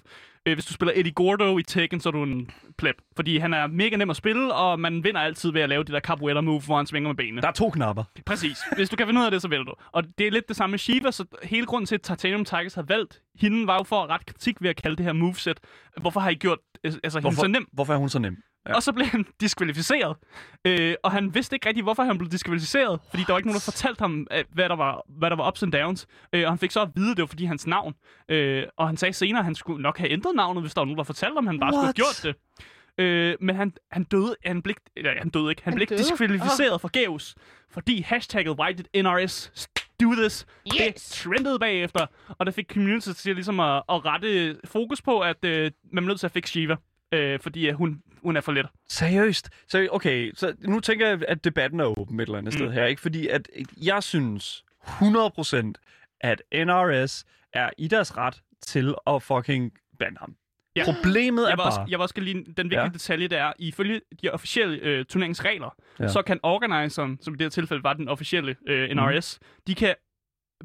Øh, 0.47 0.55
hvis 0.55 0.65
du 0.65 0.73
spiller 0.73 0.93
Eddie 0.97 1.13
Gordo 1.13 1.59
i 1.59 1.63
Tekken, 1.63 2.01
så 2.01 2.09
er 2.09 2.11
du 2.11 2.23
en 2.23 2.51
pleb. 2.79 2.97
Fordi 3.17 3.39
han 3.39 3.55
er 3.55 3.67
mega 3.67 3.97
nem 3.97 4.11
at 4.11 4.17
spille, 4.17 4.55
og 4.55 4.81
man 4.81 5.05
vinder 5.05 5.21
altid 5.21 5.53
ved 5.53 5.61
at 5.61 5.69
lave 5.69 5.85
det 5.85 5.93
der 5.93 6.01
capoeira 6.01 6.41
move, 6.41 6.61
hvor 6.61 6.77
han 6.77 6.87
svinger 6.87 7.09
med 7.09 7.17
benene. 7.17 7.41
Der 7.43 7.49
er 7.49 7.53
to 7.53 7.71
knapper. 7.71 8.05
Præcis. 8.27 8.59
Hvis 8.77 8.89
du 8.89 8.97
kan 8.97 9.07
finde 9.07 9.21
ud 9.21 9.25
af 9.25 9.31
det, 9.31 9.43
så 9.43 9.49
vælger 9.49 9.65
du. 9.65 9.75
Og 9.93 10.05
det 10.19 10.27
er 10.27 10.31
lidt 10.31 10.49
det 10.49 10.57
samme 10.57 10.73
med 10.73 10.79
Shiva, 10.79 11.11
så 11.11 11.25
hele 11.43 11.67
grunden 11.67 11.87
til, 11.87 11.95
at 11.95 12.03
Titanium 12.03 12.45
Tigers 12.45 12.75
har 12.75 12.83
valgt 12.83 13.21
hende, 13.41 13.67
var 13.67 13.77
jo 13.77 13.83
for 13.83 14.03
at 14.03 14.09
rette 14.11 14.27
kritik 14.27 14.63
ved 14.63 14.71
at 14.71 14.77
kalde 14.77 14.97
det 14.97 15.05
her 15.05 15.13
moveset. 15.13 15.61
Hvorfor 16.01 16.21
har 16.21 16.31
I 16.31 16.35
gjort 16.35 16.59
altså, 16.85 17.01
hende 17.05 17.21
Hvorfor, 17.21 17.43
så 17.43 17.49
nem? 17.49 17.69
hvorfor 17.73 17.95
er 17.95 17.99
hun 17.99 18.09
så 18.09 18.19
nem? 18.19 18.37
Ja. 18.69 18.75
Og 18.75 18.83
så 18.83 18.93
blev 18.93 19.07
han 19.07 19.25
diskvalificeret. 19.41 20.17
Øh, 20.65 20.95
og 21.05 21.13
han 21.13 21.35
vidste 21.35 21.57
ikke 21.57 21.69
rigtig, 21.69 21.83
hvorfor 21.83 22.03
han 22.03 22.19
blev 22.19 22.31
diskvalificeret. 22.31 23.01
Fordi 23.11 23.23
der 23.27 23.33
var 23.33 23.39
ikke 23.39 23.49
nogen, 23.49 23.55
der 23.61 23.65
fortalte 23.73 24.01
ham, 24.01 24.27
øh, 24.33 24.45
hvad 24.53 24.69
der 24.69 24.77
var, 24.77 25.03
hvad 25.19 25.31
der 25.31 25.37
var 25.37 25.49
ups 25.49 25.63
and 25.63 25.73
downs. 25.73 26.07
Øh, 26.33 26.45
og 26.45 26.51
han 26.51 26.59
fik 26.59 26.71
så 26.71 26.81
at 26.81 26.89
vide, 26.97 27.11
at 27.11 27.17
det 27.17 27.23
var 27.23 27.27
fordi 27.27 27.45
hans 27.45 27.67
navn. 27.67 27.95
Øh, 28.29 28.65
og 28.77 28.87
han 28.87 28.97
sagde 28.97 29.13
senere, 29.13 29.39
at 29.39 29.45
han 29.45 29.55
skulle 29.55 29.83
nok 29.83 29.99
have 29.99 30.11
ændret 30.11 30.35
navnet, 30.37 30.63
hvis 30.63 30.75
der 30.75 30.81
var 30.81 30.85
nogen, 30.87 30.99
der 30.99 31.05
fortalte 31.05 31.35
ham, 31.35 31.49
at 31.49 31.53
han 31.53 31.61
bare 31.61 31.73
What? 31.75 31.75
skulle 31.75 31.87
have 31.87 31.93
gjort 31.93 32.37
det. 32.99 33.05
Øh, 33.05 33.37
men 33.41 33.57
han, 33.57 33.73
han 33.93 34.05
døde, 34.05 34.37
han 34.45 34.63
blev, 34.63 34.75
eller, 34.97 35.11
han 35.19 35.29
døde 35.29 35.51
ikke, 35.51 35.63
han, 35.65 35.73
Han 35.73 35.77
blev 35.79 35.87
døde? 35.89 35.99
diskvalificeret 35.99 36.81
forgæves. 36.81 37.35
Fordi 37.71 38.01
hashtagget 38.03 38.59
Why 38.61 38.73
did 38.73 39.03
NRS 39.03 39.53
do 40.05 40.15
this? 40.15 40.47
Det 40.65 40.73
Yes! 40.81 41.11
trendede 41.11 41.59
bagefter, 41.59 42.07
og 42.29 42.47
det 42.47 42.55
fik 42.55 42.73
community 42.73 43.09
til 43.13 43.35
ligesom 43.35 43.61
at, 43.61 43.83
at 43.89 44.05
rette 44.05 44.57
fokus 44.65 45.03
på, 45.03 45.21
at 45.21 45.45
øh, 45.45 45.71
man 45.93 46.05
er 46.05 46.09
nødt 46.09 46.21
til 46.21 46.27
at 46.27 46.33
fikse 46.33 46.51
Shiva. 46.51 46.77
Øh, 47.13 47.41
fordi 47.41 47.69
øh, 47.69 47.75
hun, 47.75 48.03
hun 48.23 48.37
er 48.37 48.41
for 48.41 48.53
let. 48.53 48.67
Seriøst? 48.89 49.51
Så 49.69 49.89
okay, 49.93 50.33
så 50.35 50.55
nu 50.61 50.81
tænker 50.81 51.09
jeg, 51.09 51.23
at 51.29 51.45
debatten 51.45 51.81
er 51.81 51.85
åben 51.85 52.21
et 52.21 52.27
eller 52.27 52.39
andet 52.39 52.55
mm. 52.55 52.59
sted 52.59 52.73
her, 52.73 52.85
ikke? 52.85 53.03
Fordi 53.03 53.29
at 53.29 53.49
jeg 53.83 54.03
synes 54.03 54.65
100% 54.87 55.73
at 56.21 56.43
NRS 56.53 57.25
er 57.53 57.71
i 57.79 57.89
deres 57.89 58.17
ret 58.17 58.43
til 58.63 58.95
at 59.07 59.23
fucking 59.23 59.73
bande 59.99 60.17
ham. 60.21 60.37
Ja. 60.77 60.85
Problemet 60.95 61.45
er 61.45 61.49
Jeg 61.49 61.53
vil, 61.53 61.57
bare... 61.57 61.67
også, 61.67 61.81
jeg 61.89 61.99
vil 61.99 62.03
også 62.03 62.15
lige, 62.21 62.35
den 62.35 62.45
vigtige 62.57 62.79
Ja. 62.79 62.85
ja. 62.85 62.89
detalje, 62.89 63.29
der 63.29 63.43
er, 63.45 63.53
ifølge 63.59 64.01
de 64.23 64.31
officielle 64.31 64.77
øh, 64.79 65.05
turneringsregler, 65.05 65.75
Ja. 65.99 66.05
ja. 66.05 66.09
så 66.09 66.23
kan 66.23 66.41
organiseren, 66.43 67.19
som 67.23 67.35
i 67.35 67.37
det 67.37 67.45
her 67.45 67.51
tilfælde 67.51 67.83
var 67.85 67.93
den 67.93 68.09
officielle 68.09 68.57
øh, 68.69 68.91
NRS, 68.91 69.39
de 69.67 69.75
kan 69.75 69.95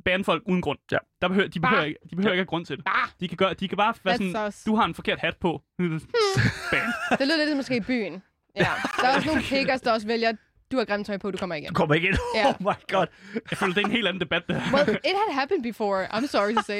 bande 0.05 0.23
folk 0.23 0.43
uden 0.45 0.61
grund. 0.61 0.77
Ja. 0.91 0.97
Der 1.21 1.27
behøver, 1.27 1.47
de 1.47 1.59
behøver, 1.59 1.83
ikke, 1.83 1.99
de 2.09 2.15
behøver 2.15 2.33
ikke 2.33 2.39
have 2.41 2.45
grund 2.45 2.65
til 2.65 2.75
det. 2.77 2.85
Bah, 2.85 3.09
De 3.19 3.27
kan, 3.27 3.37
gøre, 3.37 3.53
de 3.53 3.67
kan 3.67 3.77
bare 3.77 3.93
være 4.03 4.15
That's 4.15 4.31
sådan, 4.33 4.51
sus. 4.51 4.63
du 4.63 4.75
har 4.75 4.85
en 4.85 4.93
forkert 4.93 5.19
hat 5.19 5.37
på. 5.37 5.61
Band. 5.79 7.17
det 7.19 7.27
lyder 7.27 7.37
lidt 7.37 7.49
som 7.49 7.57
måske 7.57 7.75
i 7.77 7.79
byen. 7.79 8.23
Ja, 8.55 8.67
der 9.01 9.07
er 9.07 9.15
også 9.15 9.27
nogle 9.27 9.41
pickers, 9.49 9.81
der 9.81 9.91
også 9.93 10.07
vælger, 10.07 10.31
du 10.71 10.77
har 10.77 10.85
grimt 10.85 11.07
tøj 11.07 11.17
på, 11.17 11.31
du 11.31 11.37
kommer 11.37 11.55
igen. 11.55 11.69
Du 11.69 11.73
kommer 11.73 11.95
ikke 11.95 12.07
ind. 12.07 12.17
Ja. 12.35 12.47
Oh 12.59 12.61
my 12.61 12.77
god. 12.87 13.05
Jeg 13.51 13.57
føler, 13.57 13.73
det 13.73 13.81
er 13.81 13.85
en 13.85 13.91
helt 13.91 14.07
anden 14.07 14.21
debat, 14.21 14.43
det 14.47 14.61
her. 14.61 14.73
Well, 14.75 14.89
it 14.89 14.99
had 15.05 15.33
happened 15.33 15.63
before. 15.63 16.05
I'm 16.13 16.27
sorry 16.27 16.53
to 16.53 16.61
say. 16.61 16.79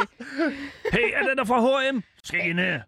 Hey, 0.93 1.11
er 1.13 1.27
den 1.27 1.37
der 1.37 1.45
fra 1.45 1.89
H&M? 1.89 2.03
Her. 2.31 2.81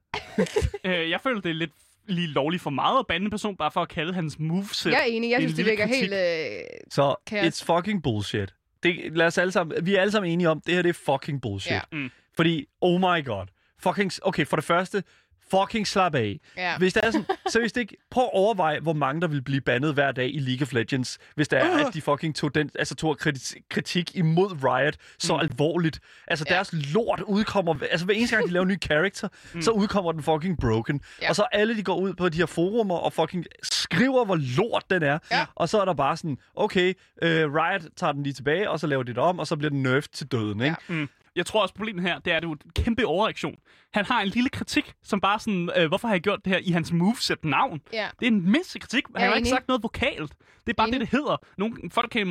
Øh, 0.91 1.09
jeg 1.09 1.21
føler, 1.21 1.41
det 1.41 1.49
er 1.49 1.53
lidt 1.53 1.71
lige 2.07 2.27
lovligt 2.27 2.63
for 2.63 2.69
meget 2.69 2.99
at 2.99 3.07
bande 3.07 3.23
en 3.23 3.29
person, 3.29 3.55
bare 3.57 3.71
for 3.71 3.81
at 3.81 3.89
kalde 3.89 4.13
hans 4.13 4.39
moveset. 4.39 4.91
Jeg 4.91 4.99
er 4.99 5.03
enig. 5.03 5.29
Jeg 5.29 5.35
en 5.35 5.41
synes, 5.41 5.55
det 5.55 5.65
virker 5.65 5.85
helt... 5.87 6.13
Øh... 6.13 6.59
Så 6.89 7.15
Kaos. 7.27 7.61
it's 7.61 7.75
fucking 7.75 8.03
bullshit. 8.03 8.53
Det, 8.83 9.17
lad 9.17 9.25
os 9.25 9.37
alle 9.37 9.51
sammen, 9.51 9.85
vi 9.85 9.95
er 9.95 10.01
alle 10.01 10.11
sammen 10.11 10.31
enige 10.31 10.49
om, 10.49 10.61
det 10.65 10.73
her 10.75 10.81
det 10.81 10.89
er 10.89 11.13
fucking 11.13 11.41
bullshit. 11.41 11.71
Ja. 11.71 11.81
Mm. 11.91 12.09
Fordi, 12.35 12.65
oh 12.81 12.99
my 12.99 13.25
god. 13.25 13.45
Fucking, 13.79 14.11
okay, 14.21 14.45
for 14.45 14.55
det 14.55 14.65
første, 14.65 15.03
fucking 15.51 15.87
slap 15.87 16.15
af. 16.15 16.39
Ja. 16.57 16.77
Hvis 16.77 16.93
det 16.93 17.05
er 17.05 17.11
sådan, 17.11 17.25
seriøst 17.53 17.77
ikke, 17.77 17.97
prøv 18.11 18.23
at 18.23 18.29
overveje, 18.33 18.79
hvor 18.79 18.93
mange 18.93 19.21
der 19.21 19.27
vil 19.27 19.41
blive 19.41 19.61
bandet 19.61 19.93
hver 19.93 20.11
dag 20.11 20.35
i 20.35 20.39
League 20.39 20.65
of 20.65 20.73
Legends, 20.73 21.17
hvis 21.35 21.47
det 21.47 21.59
er, 21.59 21.85
at 21.87 21.93
de 21.93 22.01
fucking 22.01 22.35
tog, 22.35 22.55
den, 22.55 22.69
altså 22.79 22.95
tog 22.95 23.17
kriti- 23.21 23.67
kritik 23.69 24.15
imod 24.15 24.63
Riot 24.63 24.95
så 25.19 25.33
mm. 25.33 25.39
alvorligt. 25.39 25.99
Altså 26.27 26.45
Ja. 26.49 26.55
deres 26.55 26.69
lort 26.73 27.21
udkommer, 27.27 27.75
altså 27.91 28.05
hver 28.05 28.15
eneste 28.15 28.35
gang 28.35 28.47
de 28.47 28.53
laver 28.53 28.63
en 28.65 28.71
ny 28.71 28.81
character, 28.81 29.27
mm. 29.53 29.61
så 29.61 29.71
udkommer 29.71 30.11
den 30.11 30.23
fucking 30.23 30.59
broken. 30.59 31.01
Ja. 31.21 31.29
Og 31.29 31.35
så 31.35 31.43
alle 31.51 31.77
de 31.77 31.83
går 31.83 31.95
ud 31.95 32.13
på 32.13 32.29
de 32.29 32.37
her 32.37 32.45
forumer 32.45 32.95
og 32.95 33.13
fucking 33.13 33.45
skriver, 33.63 34.25
hvor 34.25 34.39
lort 34.57 34.83
den 34.89 35.03
er. 35.03 35.19
Ja. 35.31 35.45
Og 35.55 35.69
så 35.69 35.81
er 35.81 35.85
der 35.85 35.93
bare 35.93 36.17
sådan, 36.17 36.37
okay, 36.55 36.93
øh, 37.21 37.53
Riot 37.53 37.81
tager 37.97 38.13
den 38.13 38.23
lige 38.23 38.33
tilbage, 38.33 38.69
og 38.69 38.79
så 38.79 38.87
laver 38.87 39.03
de 39.03 39.09
det 39.11 39.17
om, 39.17 39.39
og 39.39 39.47
så 39.47 39.55
bliver 39.55 39.69
den 39.69 39.83
nerfed 39.83 40.09
til 40.13 40.27
døden, 40.27 40.61
ikke? 40.61 40.75
Mm. 40.87 41.09
Jeg 41.35 41.45
tror 41.45 41.61
også, 41.61 41.73
problemet 41.73 42.03
her, 42.03 42.19
det 42.19 42.33
er, 42.33 42.37
at 42.37 42.43
det 42.43 42.47
er 42.47 42.49
jo 42.49 42.57
en 42.65 42.83
kæmpe 42.83 43.05
overreaktion. 43.05 43.55
Han 43.93 44.05
har 44.05 44.21
en 44.21 44.27
lille 44.27 44.49
kritik, 44.49 44.93
som 45.03 45.21
bare 45.21 45.39
sådan, 45.39 45.69
øh, 45.77 45.87
hvorfor 45.87 46.07
har 46.07 46.15
jeg 46.15 46.21
gjort 46.21 46.39
det 46.45 46.53
her 46.53 46.59
i 46.63 46.71
hans 46.71 46.91
moveset 46.91 47.45
navn? 47.45 47.81
Ja. 47.93 48.07
Det 48.19 48.27
er 48.27 48.31
en 48.31 48.51
mindste 48.51 48.79
kritik. 48.79 49.03
Han 49.15 49.23
Jeg 49.23 49.29
har 49.29 49.35
ikke 49.35 49.49
sagt 49.49 49.67
noget 49.67 49.83
vokalt. 49.83 50.33
Det 50.65 50.73
er 50.73 50.73
bare 50.73 50.87
Enig. 50.87 50.99
det, 50.99 51.11
det 51.11 51.19
hedder. 51.19 51.37
Nogle 51.57 51.75
folk 51.91 52.09
kan, 52.11 52.27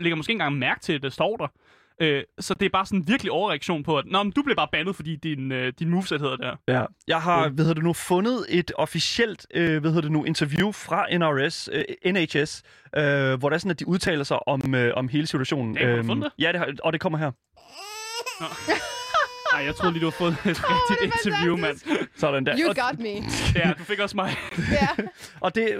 lægger 0.00 0.16
måske 0.16 0.30
ikke 0.30 0.42
engang 0.42 0.58
mærke 0.58 0.80
til, 0.80 0.92
at 0.92 1.02
det 1.02 1.12
står 1.12 1.36
der. 1.36 1.46
Øh, 2.02 2.22
så 2.38 2.54
det 2.54 2.66
er 2.66 2.70
bare 2.70 2.86
sådan 2.86 2.98
en 2.98 3.08
virkelig 3.08 3.32
overreaktion 3.32 3.82
på, 3.82 3.98
at 3.98 4.04
Nå, 4.06 4.22
men 4.22 4.32
du 4.32 4.42
bliver 4.42 4.56
bare 4.56 4.68
bandet, 4.72 4.96
fordi 4.96 5.16
din, 5.16 5.52
øh, 5.52 5.72
din 5.78 5.90
moveset 5.90 6.20
hedder 6.20 6.36
det 6.36 6.46
her. 6.46 6.74
Ja. 6.78 6.84
Jeg 7.08 7.22
har, 7.22 7.48
hvad 7.48 7.64
hedder 7.64 7.74
det 7.74 7.84
nu, 7.84 7.92
fundet 7.92 8.46
et 8.48 8.72
officielt, 8.74 9.46
øh, 9.54 9.80
hvad 9.80 9.90
hedder 9.90 10.02
det 10.02 10.12
nu, 10.12 10.24
interview 10.24 10.72
fra 10.72 11.06
NRS, 11.18 11.68
øh, 11.72 12.12
NHS, 12.12 12.62
øh, 12.96 13.38
hvor 13.38 13.48
der 13.48 13.54
er 13.54 13.58
sådan, 13.58 13.70
at 13.70 13.80
de 13.80 13.88
udtaler 13.88 14.24
sig 14.24 14.48
om, 14.48 14.74
øh, 14.74 14.92
om 14.96 15.08
hele 15.08 15.26
situationen. 15.26 15.74
Damn, 15.74 15.88
har 15.88 15.96
du 15.96 16.02
fundet 16.06 16.24
det? 16.24 16.44
Ja, 16.44 16.52
det 16.52 16.60
har, 16.60 16.74
og 16.82 16.92
det 16.92 17.00
kommer 17.00 17.18
her. 17.18 17.30
Nej, 19.52 19.64
jeg 19.64 19.76
troede 19.76 19.92
lige, 19.92 20.00
du 20.04 20.10
havde 20.10 20.16
fået 20.16 20.32
et 20.32 20.62
rigtigt 20.70 21.00
det 21.00 21.08
er 21.26 21.30
interview, 21.30 21.56
mand. 21.56 21.80
Sådan 22.16 22.46
der. 22.46 22.56
You 22.58 22.66
got 22.68 22.98
me. 22.98 23.08
Ja, 23.54 23.72
du 23.78 23.84
fik 23.84 23.98
også 23.98 24.16
mig. 24.16 24.36
Ja, 24.72 24.88
og 25.44 25.54
det, 25.54 25.68
øh, 25.74 25.78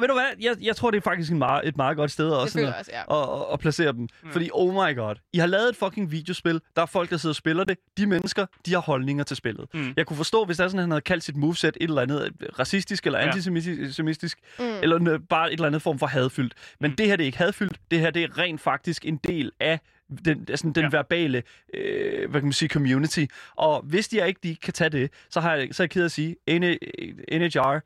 ved 0.00 0.08
du 0.08 0.14
hvad, 0.14 0.24
jeg, 0.40 0.56
jeg 0.62 0.76
tror, 0.76 0.90
det 0.90 0.98
er 0.98 1.02
faktisk 1.02 1.32
en 1.32 1.38
meget, 1.38 1.68
et 1.68 1.76
meget 1.76 1.96
godt 1.96 2.10
sted 2.10 2.28
også, 2.30 2.52
sådan 2.52 2.74
også, 2.78 2.90
ja. 2.94 3.22
at, 3.22 3.40
at, 3.40 3.52
at 3.52 3.58
placere 3.60 3.92
dem. 3.92 4.00
Mm. 4.22 4.32
Fordi, 4.32 4.50
oh 4.52 4.74
my 4.74 4.96
god, 4.96 5.14
I 5.32 5.38
har 5.38 5.46
lavet 5.46 5.68
et 5.68 5.76
fucking 5.76 6.10
videospil. 6.10 6.60
Der 6.76 6.82
er 6.82 6.86
folk, 6.86 7.10
der 7.10 7.16
sidder 7.16 7.32
og 7.32 7.36
spiller 7.36 7.64
det. 7.64 7.78
De 7.98 8.06
mennesker, 8.06 8.46
de 8.66 8.72
har 8.72 8.80
holdninger 8.80 9.24
til 9.24 9.36
spillet. 9.36 9.66
Mm. 9.74 9.92
Jeg 9.96 10.06
kunne 10.06 10.16
forstå, 10.16 10.44
hvis 10.44 10.56
der 10.56 10.64
er 10.64 10.68
sådan, 10.68 10.80
han 10.80 10.90
havde 10.90 11.00
kaldt 11.02 11.24
sit 11.24 11.36
moveset 11.36 11.76
et 11.80 11.88
eller 11.88 12.02
andet 12.02 12.22
øh, 12.40 12.48
racistisk 12.58 13.06
eller 13.06 13.18
Ja. 13.18 13.26
antisemitisk, 13.26 14.38
Mm. 14.58 14.64
eller 14.82 15.18
bare 15.30 15.46
et 15.48 15.52
eller 15.52 15.66
andet 15.66 15.82
form 15.82 15.98
for 15.98 16.06
hadfyldt. 16.06 16.54
Men 16.80 16.90
Mm. 16.90 16.96
det 16.96 17.06
her 17.06 17.16
det 17.16 17.24
er 17.24 17.26
ikke 17.26 17.38
hadfyldt. 17.38 17.76
Det 17.90 18.00
her 18.00 18.10
det 18.10 18.22
er 18.24 18.38
rent 18.38 18.60
faktisk 18.60 19.04
en 19.06 19.16
del 19.16 19.52
af 19.60 19.80
den, 20.24 20.46
altså 20.48 20.66
den 20.66 20.72
Ja. 20.76 20.82
ja. 20.82 20.88
verbale 20.88 21.42
øh, 21.74 22.30
hvad 22.30 22.40
kan 22.40 22.46
man 22.46 22.52
sige, 22.52 22.68
community. 22.68 23.24
Og 23.56 23.82
hvis 23.82 24.08
de 24.08 24.26
ikke 24.28 24.40
de 24.42 24.56
kan 24.56 24.72
tage 24.74 24.90
det, 24.90 25.10
så, 25.30 25.40
har 25.40 25.54
jeg, 25.54 25.68
så 25.72 25.82
er 25.82 25.84
jeg 25.84 25.90
ked 25.90 26.04
at 26.04 26.12
sige, 26.12 26.36
NHR, 26.48 27.80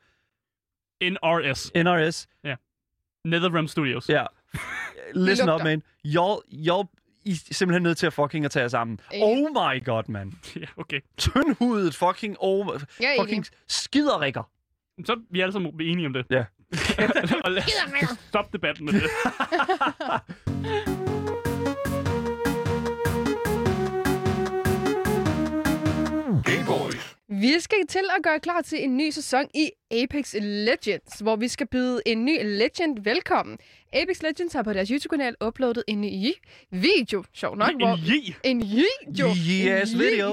NRS. 1.02 1.72
NRS, 1.74 2.28
Netherrealm 3.24 3.68
Studios. 3.68 4.08
ja, 4.08 4.26
listen 5.14 5.48
up, 5.48 5.62
man. 5.64 5.82
Y'all, 6.06 6.40
y'all 6.52 6.86
I 7.24 7.30
er 7.30 7.54
simpelthen 7.54 7.82
nødt 7.82 7.98
til 7.98 8.06
at 8.06 8.12
fucking 8.12 8.44
at 8.44 8.50
tage 8.50 8.62
jer 8.62 8.68
sammen. 8.68 9.00
Enig. 9.12 9.46
Oh 9.46 9.50
my 9.72 9.84
god, 9.84 10.02
man. 10.08 10.32
Ja, 10.56 10.66
okay. 10.76 11.00
Tyndhudet 11.16 11.94
fucking, 11.94 12.36
oh, 12.40 12.66
er 12.66 12.78
fucking 13.20 13.46
skiderikker. 13.68 14.42
Så 15.04 15.12
er 15.12 15.16
vi 15.30 15.40
alle 15.40 15.52
sammen 15.52 15.80
enige 15.80 16.06
om 16.06 16.12
det. 16.12 16.26
Ja. 16.30 16.44
Og 17.44 17.52
lad 17.52 17.62
os 18.02 18.18
stoppe 18.28 18.50
debatten 18.52 18.84
med 18.84 18.92
det. 18.92 19.02
Vi 27.42 27.60
skal 27.60 27.86
til 27.88 28.04
at 28.16 28.22
gøre 28.22 28.40
klar 28.40 28.60
til 28.60 28.84
en 28.84 28.96
ny 28.96 29.10
sæson 29.10 29.44
i 29.54 29.70
Apex 29.90 30.34
Legends, 30.40 31.18
hvor 31.20 31.36
vi 31.36 31.48
skal 31.48 31.66
byde 31.66 32.02
en 32.06 32.24
ny 32.24 32.38
legend 32.42 32.98
velkommen. 33.04 33.58
Apex 33.92 34.22
Legends 34.22 34.52
har 34.52 34.62
på 34.62 34.72
deres 34.72 34.88
YouTube-kanal 34.88 35.34
uploadet 35.44 35.84
en 35.88 36.00
ny 36.00 36.32
video, 36.70 37.24
sjov 37.32 37.56
nok, 37.56 37.70
hvor... 37.78 37.94
En 37.94 38.02
J. 38.02 38.34
En 38.44 38.60
video. 38.60 39.28
Yes, 39.28 39.92
En 39.92 39.98
video. 39.98 40.30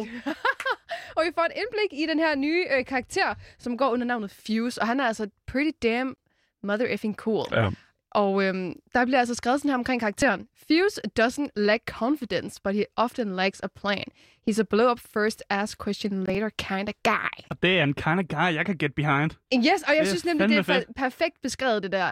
og 1.15 1.23
vi 1.25 1.31
får 1.35 1.41
et 1.41 1.51
indblik 1.55 1.99
i 1.99 2.05
den 2.05 2.19
her 2.19 2.35
nye 2.35 2.65
øh, 2.77 2.85
karakter, 2.85 3.33
som 3.59 3.77
går 3.77 3.89
under 3.89 4.07
navnet 4.07 4.31
Fuse, 4.31 4.81
og 4.81 4.87
han 4.87 4.99
er 4.99 5.03
altså 5.03 5.27
pretty 5.47 5.87
damn 5.87 6.15
mother 6.63 6.87
effing 6.87 7.15
cool. 7.15 7.45
Ja. 7.51 7.69
Og 8.11 8.43
øhm, 8.43 8.73
der 8.93 9.05
bliver 9.05 9.19
altså 9.19 9.35
skrevet 9.35 9.59
sådan 9.59 9.69
her 9.69 9.77
omkring 9.77 9.99
karakteren. 10.01 10.47
Fuse 10.57 11.01
doesn't 11.19 11.47
lack 11.55 11.81
confidence, 11.87 12.59
but 12.63 12.75
he 12.75 12.83
often 12.95 13.35
lacks 13.35 13.59
a 13.63 13.67
plan. 13.75 14.03
He's 14.49 14.59
a 14.59 14.63
blow 14.69 14.91
up 14.91 14.99
first, 14.99 15.43
ask 15.49 15.77
question 15.83 16.23
later 16.23 16.49
kind 16.49 16.87
of 16.89 16.93
guy. 17.03 17.43
Og 17.49 17.63
det 17.63 17.79
er 17.79 17.83
en 17.83 17.93
kind 17.93 18.19
of 18.19 18.25
guy, 18.29 18.53
jeg 18.55 18.65
kan 18.65 18.77
get 18.77 18.93
behind. 18.95 19.31
Yes, 19.53 19.83
og 19.87 19.93
jeg 19.95 19.99
Det 19.99 20.07
synes 20.07 20.25
nemlig, 20.25 20.49
det 20.49 20.69
er 20.69 20.79
fa- 20.79 20.91
perfekt 20.95 21.41
beskrevet, 21.43 21.83
det 21.83 21.91
der. 21.91 22.11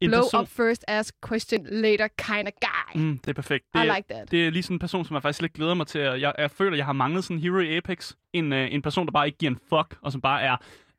En 0.00 0.10
Blow 0.10 0.20
person, 0.22 0.40
up 0.40 0.48
first, 0.48 0.84
ask 0.88 1.14
question 1.28 1.66
later 1.70 2.08
kind 2.18 2.46
of 2.48 2.52
guy. 2.60 3.00
Mm, 3.00 3.18
det 3.18 3.28
er 3.28 3.32
perfekt. 3.32 3.64
Det 3.74 3.80
I 3.84 3.86
like 3.86 4.04
that. 4.10 4.30
det 4.30 4.46
er 4.46 4.50
lige 4.50 4.62
sådan 4.62 4.74
en 4.74 4.78
person, 4.78 5.04
som 5.04 5.14
jeg 5.14 5.22
faktisk 5.22 5.42
lidt 5.42 5.52
glæder 5.52 5.74
mig 5.74 5.86
til. 5.86 6.00
Jeg, 6.00 6.34
jeg 6.38 6.50
føler, 6.50 6.76
jeg 6.76 6.86
har 6.86 6.92
manglet 6.92 7.24
sådan 7.24 7.36
en 7.36 7.42
hero 7.42 7.58
i 7.58 7.76
Apex. 7.76 8.12
En, 8.32 8.52
øh, 8.52 8.74
en 8.74 8.82
person, 8.82 9.06
der 9.06 9.12
bare 9.12 9.26
ikke 9.26 9.38
giver 9.38 9.50
en 9.50 9.58
fuck, 9.68 9.98
og 10.02 10.12
som 10.12 10.20
bare 10.20 10.42
er 10.42 10.56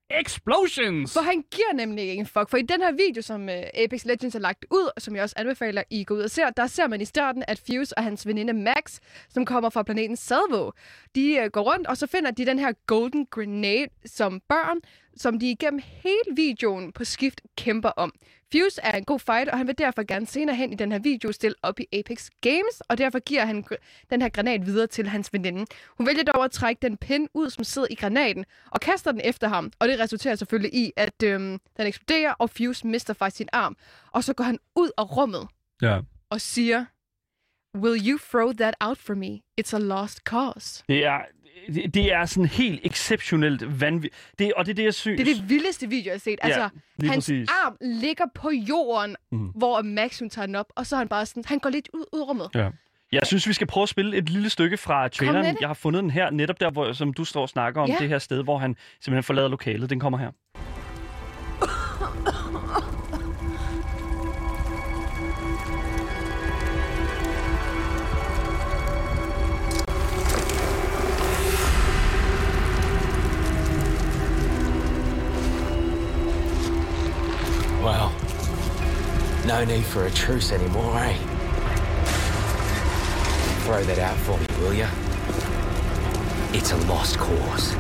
explosions! 0.09 1.13
For 1.13 1.21
han 1.21 1.43
giver 1.51 1.73
nemlig 1.73 2.03
ikke 2.03 2.19
en 2.19 2.25
fuck. 2.25 2.49
For 2.49 2.57
i 2.57 2.61
den 2.61 2.81
her 2.81 2.91
video, 2.91 3.21
som 3.21 3.41
uh, 3.41 3.83
Apex 3.83 4.05
Legends 4.05 4.33
har 4.33 4.39
lagt 4.39 4.65
ud, 4.71 4.89
som 4.97 5.15
jeg 5.15 5.23
også 5.23 5.35
anbefaler, 5.37 5.83
I 5.89 6.03
går 6.03 6.15
ud 6.15 6.21
og 6.21 6.31
ser, 6.31 6.49
der 6.49 6.67
ser 6.67 6.87
man 6.87 7.01
i 7.01 7.05
starten, 7.05 7.43
at 7.47 7.61
Fuse 7.67 7.97
og 7.97 8.03
hans 8.03 8.27
veninde 8.27 8.53
Max, 8.53 8.99
som 9.29 9.45
kommer 9.45 9.69
fra 9.69 9.83
planeten 9.83 10.15
Salvo, 10.15 10.71
de 11.15 11.39
uh, 11.41 11.51
går 11.51 11.73
rundt, 11.73 11.87
og 11.87 11.97
så 11.97 12.07
finder 12.07 12.31
de 12.31 12.45
den 12.45 12.59
her 12.59 12.71
Golden 12.87 13.25
Grenade 13.25 13.89
som 14.05 14.41
børn, 14.49 14.77
som 15.17 15.39
de 15.39 15.51
igennem 15.51 15.81
hele 15.83 16.35
videoen 16.35 16.91
på 16.91 17.03
skift 17.03 17.41
kæmper 17.57 17.89
om. 17.89 18.13
Fuse 18.53 18.81
er 18.83 18.97
en 18.97 19.03
god 19.05 19.19
fighter, 19.19 19.51
og 19.51 19.57
han 19.57 19.67
vil 19.67 19.77
derfor 19.77 20.03
gerne 20.03 20.25
senere 20.27 20.55
hen 20.55 20.73
i 20.73 20.75
den 20.75 20.91
her 20.91 20.99
video 20.99 21.31
stille 21.31 21.55
op 21.61 21.79
i 21.79 21.85
Apex 21.93 22.29
Games, 22.41 22.81
og 22.89 22.97
derfor 22.97 23.19
giver 23.19 23.45
han 23.45 23.63
den 24.09 24.21
her 24.21 24.29
granat 24.29 24.65
videre 24.65 24.87
til 24.87 25.07
hans 25.07 25.33
veninde. 25.33 25.65
Hun 25.97 26.07
vælger 26.07 26.23
dog 26.23 26.43
at 26.43 26.51
trække 26.51 26.79
den 26.81 26.97
pind 26.97 27.27
ud, 27.33 27.49
som 27.49 27.63
sidder 27.63 27.87
i 27.91 27.95
granaten, 27.95 28.45
og 28.71 28.79
kaster 28.81 29.11
den 29.11 29.21
efter 29.23 29.47
ham, 29.47 29.71
og 29.79 29.87
det 29.87 29.99
resulterer 29.99 30.35
selvfølgelig 30.35 30.73
i, 30.73 30.91
at 30.95 31.23
øhm, 31.23 31.59
den 31.77 31.87
eksploderer, 31.87 32.33
og 32.33 32.49
Fuse 32.49 32.87
mister 32.87 33.13
faktisk 33.13 33.37
sin 33.37 33.49
arm. 33.53 33.77
Og 34.11 34.23
så 34.23 34.33
går 34.33 34.43
han 34.43 34.59
ud 34.75 34.89
af 34.97 35.17
rummet 35.17 35.47
Ja. 35.81 35.99
og 36.29 36.41
siger, 36.41 36.85
Will 37.77 38.09
you 38.11 38.17
throw 38.31 38.51
that 38.53 38.75
out 38.79 38.97
for 38.97 39.13
me? 39.15 39.39
It's 39.61 39.75
a 39.75 39.79
lost 39.79 40.17
cause. 40.17 40.83
Det 40.89 41.05
er, 41.05 41.19
det, 41.73 41.93
det 41.93 42.13
er 42.13 42.25
sådan 42.25 42.45
helt 42.45 42.79
exceptionelt 42.83 43.81
vanvittigt. 43.81 44.15
Det, 44.39 44.53
og 44.53 44.65
det 44.65 44.71
er 44.71 44.75
det, 44.75 44.83
jeg 44.83 44.93
synes. 44.93 45.21
Det 45.21 45.29
er 45.31 45.35
det 45.35 45.49
vildeste 45.49 45.89
video, 45.89 46.05
jeg 46.05 46.13
har 46.13 46.19
set. 46.19 46.39
Altså, 46.41 46.69
lige 46.97 47.11
hans 47.11 47.25
præcis. 47.25 47.49
arm 47.65 47.77
ligger 47.81 48.25
på 48.35 48.49
jorden, 48.49 49.15
mm. 49.31 49.47
hvor 49.55 49.81
Max 49.81 50.19
hun 50.19 50.29
tager 50.29 50.45
den 50.45 50.55
op, 50.55 50.65
og 50.75 50.85
så 50.85 50.95
er 50.95 50.97
han 50.97 51.07
bare 51.07 51.25
sådan, 51.25 51.43
han 51.45 51.59
går 51.59 51.69
lidt 51.69 51.89
ud, 51.93 52.05
ud 52.13 52.21
rummet. 52.21 52.49
Ja. 52.55 52.69
Jeg 53.11 53.27
synes, 53.27 53.47
vi 53.47 53.53
skal 53.53 53.67
prøve 53.67 53.83
at 53.83 53.89
spille 53.89 54.17
et 54.17 54.29
lille 54.29 54.49
stykke 54.49 54.77
fra 54.77 55.07
traileren. 55.07 55.57
Jeg 55.61 55.69
har 55.69 55.73
fundet 55.73 56.03
den 56.03 56.11
her, 56.11 56.29
netop 56.29 56.59
der, 56.59 56.71
hvor, 56.71 56.93
som 56.93 57.13
du 57.13 57.23
står 57.25 57.41
og 57.41 57.49
snakker 57.49 57.81
om, 57.81 57.89
Ja. 57.89 57.95
det 57.99 58.09
her 58.09 58.19
sted, 58.19 58.43
hvor 58.43 58.57
han 58.57 58.75
simpelthen 59.01 59.23
forlader 59.23 59.47
lokalet. 59.47 59.89
Den 59.89 59.99
kommer 59.99 60.17
her. 60.17 60.31
No 79.47 79.59
need 79.65 79.83
for 79.93 80.01
a 80.01 80.09
truce 80.09 80.47
anymore, 80.55 80.93
eh? 81.09 81.15
Throw 83.65 83.81
that 83.89 83.99
out 84.09 84.17
for 84.25 84.35
me, 84.41 84.47
will 84.61 84.77
ya? 84.83 84.87
It's 86.57 86.71
a 86.77 86.79
lost 86.93 87.15
cause. 87.15 87.77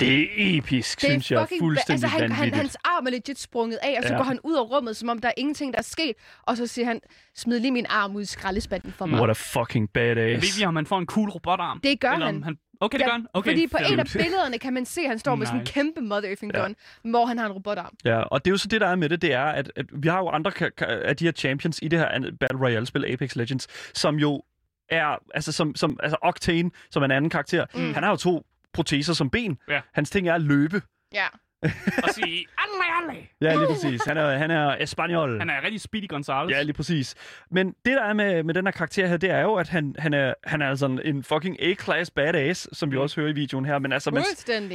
Det 0.00 0.18
er 0.22 0.26
episk, 0.58 1.00
Det 1.00 1.06
er 1.06 1.10
synes 1.12 1.30
jeg. 1.30 1.40
fucking... 1.40 1.60
Fuldstændig 1.62 2.04
altså, 2.04 2.18
han, 2.18 2.32
han, 2.32 2.54
hans 2.54 2.76
arm 2.84 3.06
er 3.06 3.10
legit 3.10 3.38
sprunget 3.40 3.78
af, 3.82 3.94
og 3.98 4.02
så 4.04 4.12
Ja. 4.12 4.16
går 4.16 4.24
han 4.24 4.38
ud 4.44 4.56
af 4.56 4.60
rummet, 4.70 4.96
som 4.96 5.08
om 5.08 5.18
der 5.18 5.28
er 5.28 5.32
ingenting, 5.36 5.72
der 5.72 5.78
er 5.78 5.82
sket. 5.82 6.12
Og 6.42 6.56
så 6.56 6.66
siger 6.66 6.86
han, 6.86 7.00
smid 7.36 7.60
lige 7.60 7.70
min 7.72 7.86
arm 7.88 8.16
ud 8.16 8.22
i 8.22 8.24
skraldespanden 8.24 8.92
for 8.98 9.06
mig. 9.06 9.20
What 9.20 9.30
a 9.30 9.32
fucking 9.60 9.88
badass. 9.94 10.42
Ved 10.42 10.60
vi, 10.60 10.64
om 10.64 10.76
han 10.76 10.86
får 10.86 10.98
en 10.98 11.06
cool 11.06 11.28
robotarm? 11.30 11.80
Det 11.80 12.00
gør 12.00 12.10
Eller 12.12 12.26
han. 12.26 12.36
om 12.36 12.42
han. 12.42 12.56
Okay, 12.80 12.98
det 12.98 13.06
gør 13.06 13.12
han. 13.12 13.26
Okay. 13.32 13.50
Fordi 13.50 13.66
på 13.66 13.78
fair. 13.78 13.86
en 13.92 14.00
af 14.00 14.06
billederne 14.06 14.58
kan 14.58 14.72
man 14.74 14.86
se, 14.86 15.00
at 15.00 15.08
han 15.08 15.18
står 15.18 15.34
med 15.34 15.46
sådan 15.46 15.60
en 15.60 15.62
Nice. 15.62 15.72
kæmpe 15.72 16.00
mother 16.00 16.30
effing 16.30 16.52
Ja. 16.54 16.60
gun, 16.62 16.76
hvor 17.04 17.26
han 17.26 17.38
har 17.38 17.46
en 17.46 17.52
robotarm. 17.52 17.96
Ja, 18.04 18.18
og 18.20 18.44
det 18.44 18.50
er 18.50 18.52
jo 18.52 18.56
så 18.56 18.68
det, 18.68 18.80
der 18.80 18.86
er 18.86 18.96
med 18.96 19.08
det, 19.08 19.22
det 19.22 19.32
er, 19.32 19.44
at, 19.44 19.72
at 19.76 19.86
vi 19.92 20.08
har 20.08 20.18
jo 20.18 20.28
andre 20.28 20.52
af 20.80 21.16
de 21.16 21.24
her 21.24 21.32
champions 21.32 21.78
i 21.82 21.88
det 21.88 21.98
her 21.98 22.30
Battle 22.40 22.58
Royale-spil, 22.60 23.04
Apex 23.12 23.36
Legends, 23.36 23.66
som 23.94 24.16
jo 24.16 24.42
er, 24.88 25.16
altså 25.34 25.52
som, 25.52 25.74
som 25.74 26.00
altså 26.02 26.16
Octane, 26.22 26.70
som 26.90 27.02
er 27.02 27.04
en 27.04 27.10
anden 27.10 27.30
karakter, 27.30 27.66
mm. 27.74 27.94
han 27.94 28.02
har 28.02 28.10
jo 28.10 28.16
to 28.16 28.46
proteser 28.72 29.12
som 29.14 29.30
ben. 29.30 29.58
Ja. 29.68 29.80
Hans 29.94 30.10
ting 30.10 30.28
er 30.28 30.34
at 30.34 30.40
løbe. 30.40 30.82
Ja. 31.14 31.26
Og 32.02 32.08
sige, 32.14 32.46
alle, 32.58 33.12
alle. 33.12 33.26
Ja, 33.40 33.54
lige 33.54 33.66
præcis. 33.66 34.04
Han 34.04 34.16
er, 34.16 34.38
han 34.38 34.50
er 34.50 34.76
espanol. 34.80 35.38
Han 35.38 35.50
er 35.50 35.64
rigtig 35.64 35.80
Speedy 35.80 36.08
Gonzales. 36.08 36.56
Ja, 36.56 36.62
lige 36.62 36.72
præcis. 36.72 37.14
Men 37.50 37.66
det, 37.66 37.76
der 37.96 38.02
er 38.04 38.12
med, 38.12 38.42
med 38.42 38.54
den 38.54 38.66
her 38.66 38.70
karakter 38.72 39.06
her, 39.06 39.16
det 39.16 39.30
er 39.30 39.40
jo, 39.40 39.54
at 39.54 39.68
han, 39.68 39.94
han, 39.98 40.14
er, 40.14 40.34
han 40.44 40.62
er 40.62 40.74
sådan 40.74 41.00
en 41.04 41.24
fucking 41.24 41.62
A-class 41.62 42.10
badass, 42.10 42.68
som 42.72 42.90
vi 42.90 42.96
Mm. 42.96 43.02
også 43.02 43.20
hører 43.20 43.30
i 43.30 43.34
videoen 43.34 43.64
her. 43.64 43.78
Men 43.78 43.92
altså, 43.92 44.10
man 44.10 44.22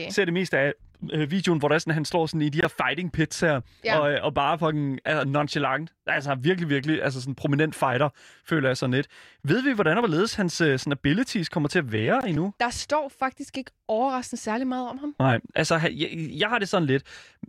ser 0.10 0.26
det 0.26 0.34
mest 0.34 0.54
af 0.54 0.74
øh, 1.14 1.32
videoen, 1.32 1.60
hvor 1.60 1.68
der 1.68 1.76
er 1.76 1.80
sådan, 1.80 1.94
han 1.94 2.06
står 2.06 2.26
sådan 2.26 2.42
i 2.42 2.50
de 2.50 2.58
her 2.62 2.68
fighting 2.68 3.12
pits 3.12 3.40
her, 3.40 3.62
Ja. 3.86 4.00
og, 4.00 4.12
øh, 4.12 4.20
og 4.24 4.34
bare 4.34 4.60
fucking 4.60 5.00
altså, 5.06 5.28
nonchalant. 5.28 5.92
Altså 6.08 6.36
virkelig, 6.36 6.70
virkelig, 6.70 7.04
altså 7.04 7.22
sådan 7.22 7.32
en 7.32 7.36
prominent 7.36 7.76
fighter, 7.76 8.10
føler 8.46 8.70
jeg 8.70 8.78
sådan 8.78 8.94
lidt. 8.94 9.08
Ved 9.44 9.62
vi, 9.62 9.72
hvordan 9.72 9.98
og 9.98 10.02
hvorledes 10.02 10.34
hans 10.36 10.62
øh, 10.62 10.80
sådan 10.80 10.92
abilities 10.92 11.50
kommer 11.50 11.70
til 11.70 11.80
at 11.80 11.92
være 11.92 12.30
endnu? 12.30 12.54
Der 12.60 12.70
står 12.70 13.12
faktisk 13.20 13.58
ikke 13.58 13.72
overraskende 13.88 14.42
særlig 14.42 14.68
meget 14.68 14.90
om 14.90 14.98
ham. 14.98 15.16
Nej, 15.20 15.40
altså 15.56 15.76
jeg, 15.94 16.10
jeg 16.40 16.50
har 16.50 16.60
det 16.60 16.70
sådan 16.70 16.86
lidt. 16.88 17.04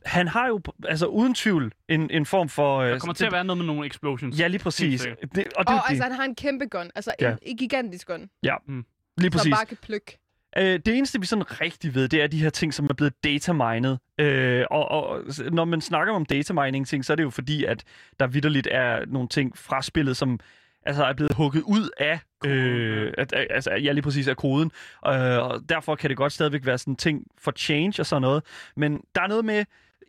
Han 0.04 0.28
har 0.28 0.46
jo 0.46 0.60
altså 0.88 1.06
uden 1.06 1.34
tvivl 1.34 1.72
en, 1.88 2.10
en 2.10 2.26
form 2.26 2.48
for... 2.48 2.78
øh, 2.78 2.90
Der 2.90 2.98
kommer 2.98 3.14
til 3.14 3.24
at 3.26 3.32
være 3.32 3.44
noget 3.44 3.58
med 3.58 3.66
nogle 3.66 3.86
explosions. 3.86 4.40
Ja, 4.40 4.46
lige 4.46 4.60
præcis. 4.62 5.00
Det, 5.02 5.12
og 5.22 5.36
det, 5.36 5.46
Og 5.56 5.64
er 5.64 5.68
altså, 5.80 5.94
det, 5.94 6.02
han 6.02 6.12
har 6.12 6.24
en 6.24 6.34
kæmpe 6.34 6.66
gun. 6.66 6.90
Altså, 6.94 7.12
Ja. 7.20 7.30
en, 7.30 7.38
en 7.42 7.56
gigantisk 7.56 8.06
gun, 8.06 8.20
lige 8.20 9.30
som 9.30 9.30
præcis. 9.32 9.52
bare 9.54 9.66
kan 9.66 9.76
plukke. 9.82 10.18
Øh, 10.56 10.80
det 10.86 10.88
eneste, 10.96 11.20
vi 11.20 11.26
sådan 11.26 11.60
rigtig 11.60 11.94
ved, 11.94 12.08
det 12.08 12.22
er 12.22 12.26
de 12.26 12.42
her 12.42 12.50
ting, 12.50 12.74
som 12.74 12.86
er 12.90 12.94
blevet 12.94 13.24
datamined. 13.24 13.96
Øh, 14.20 14.64
og, 14.70 14.90
og 14.90 15.22
når 15.52 15.64
man 15.64 15.80
snakker 15.80 16.12
om 16.12 16.26
datamining 16.26 16.86
ting, 16.86 17.04
så 17.04 17.12
er 17.12 17.16
det 17.16 17.22
jo 17.22 17.30
fordi, 17.30 17.64
at 17.64 17.84
der 18.20 18.26
vidderligt 18.26 18.68
er 18.70 19.04
nogle 19.06 19.28
ting 19.28 19.58
fra 19.58 19.82
spillet, 19.82 20.16
som 20.16 20.40
altså 20.86 21.04
er 21.04 21.12
blevet 21.12 21.32
hugget 21.32 21.62
ud 21.62 21.90
af, 21.98 22.18
øh, 22.44 23.12
at, 23.18 23.32
altså, 23.50 23.70
ja, 23.70 23.92
lige 23.92 24.02
præcis 24.02 24.28
af 24.28 24.36
koden. 24.36 24.70
Øh, 25.06 25.38
og 25.38 25.60
derfor 25.68 25.94
kan 25.94 26.10
det 26.10 26.16
godt 26.16 26.32
stadigvæk 26.32 26.66
være 26.66 26.78
sådan 26.78 26.96
ting 26.96 27.26
for 27.38 27.52
change 27.56 28.02
og 28.02 28.06
sådan 28.06 28.22
noget. 28.22 28.42
Men 28.76 29.00
der 29.14 29.20
er 29.22 29.28
noget 29.28 29.44
med, 29.44 29.64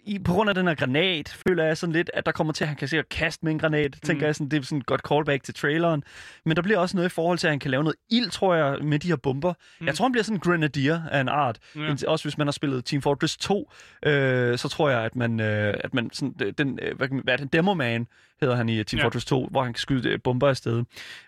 i, 0.06 0.20
på 0.20 0.34
grund 0.34 0.50
af 0.50 0.56
den 0.56 0.68
her 0.68 0.76
granat, 0.76 1.38
føler 1.48 1.64
jeg 1.64 1.78
sådan 1.78 1.94
lidt, 1.94 2.12
at 2.14 2.26
der 2.26 2.32
kommer 2.32 2.54
til, 2.54 2.64
at 2.64 2.68
han 2.68 2.78
kan 2.78 2.88
se 2.88 2.98
at 2.98 3.10
kaste 3.10 3.46
med 3.46 3.52
en 3.52 3.60
granat. 3.60 3.92
Mm. 3.96 4.08
Tænker 4.08 4.26
jeg 4.26 4.36
sådan, 4.36 4.50
det 4.50 4.58
er 4.60 4.64
sådan 4.64 4.78
et 4.78 4.86
godt 4.86 5.02
callback 5.02 5.44
til 5.44 5.54
traileren. 5.54 6.04
Men 6.46 6.56
der 6.56 6.62
bliver 6.62 6.80
også 6.80 6.98
noget 6.98 7.10
i 7.10 7.14
forhold 7.14 7.38
til, 7.38 7.48
at 7.48 7.52
han 7.52 7.60
kan 7.60 7.72
lave 7.72 7.84
noget 7.84 7.96
ild, 8.12 8.30
tror 8.30 8.56
jeg, 8.56 8.78
med 8.84 9.00
de 9.00 9.08
her 9.08 9.16
bomber. 9.16 9.54
Mm. 9.80 9.86
Jeg 9.88 9.96
tror, 9.96 10.06
han 10.06 10.12
bliver 10.12 10.24
sådan 10.24 10.38
en 10.38 10.40
grenadier 10.40 11.02
af 11.12 11.22
en 11.22 11.30
art. 11.30 11.60
Ja. 11.76 11.96
Også 12.08 12.26
hvis 12.26 12.38
man 12.38 12.48
har 12.48 12.52
spillet 12.52 12.86
Team 12.86 13.02
Fortress 13.02 13.38
2, 13.38 13.72
øh, 14.06 14.58
så 14.58 14.70
tror 14.70 14.90
jeg, 14.90 15.02
at 15.02 15.16
man, 15.16 15.40
øh, 15.40 15.74
at 15.84 15.94
man 15.94 16.10
sådan, 16.14 16.54
den, 16.58 16.80
øh, 16.82 16.98
hvad, 16.98 17.08
hvad 17.24 17.34
er 17.34 17.38
det, 17.38 17.54
Demo 17.54 17.74
Man 17.74 18.08
hedder 18.42 18.56
han 18.56 18.70
i 18.70 18.84
Team 18.84 18.98
Ja. 18.98 19.02
ja. 19.02 19.06
Fortress 19.06 19.26
2, 19.26 19.48
hvor 19.52 19.64
han 19.64 19.74
kan 19.74 19.80
skyde 19.80 20.10
øh, 20.10 20.20
bomber 20.24 20.50
afsted. 20.50 20.84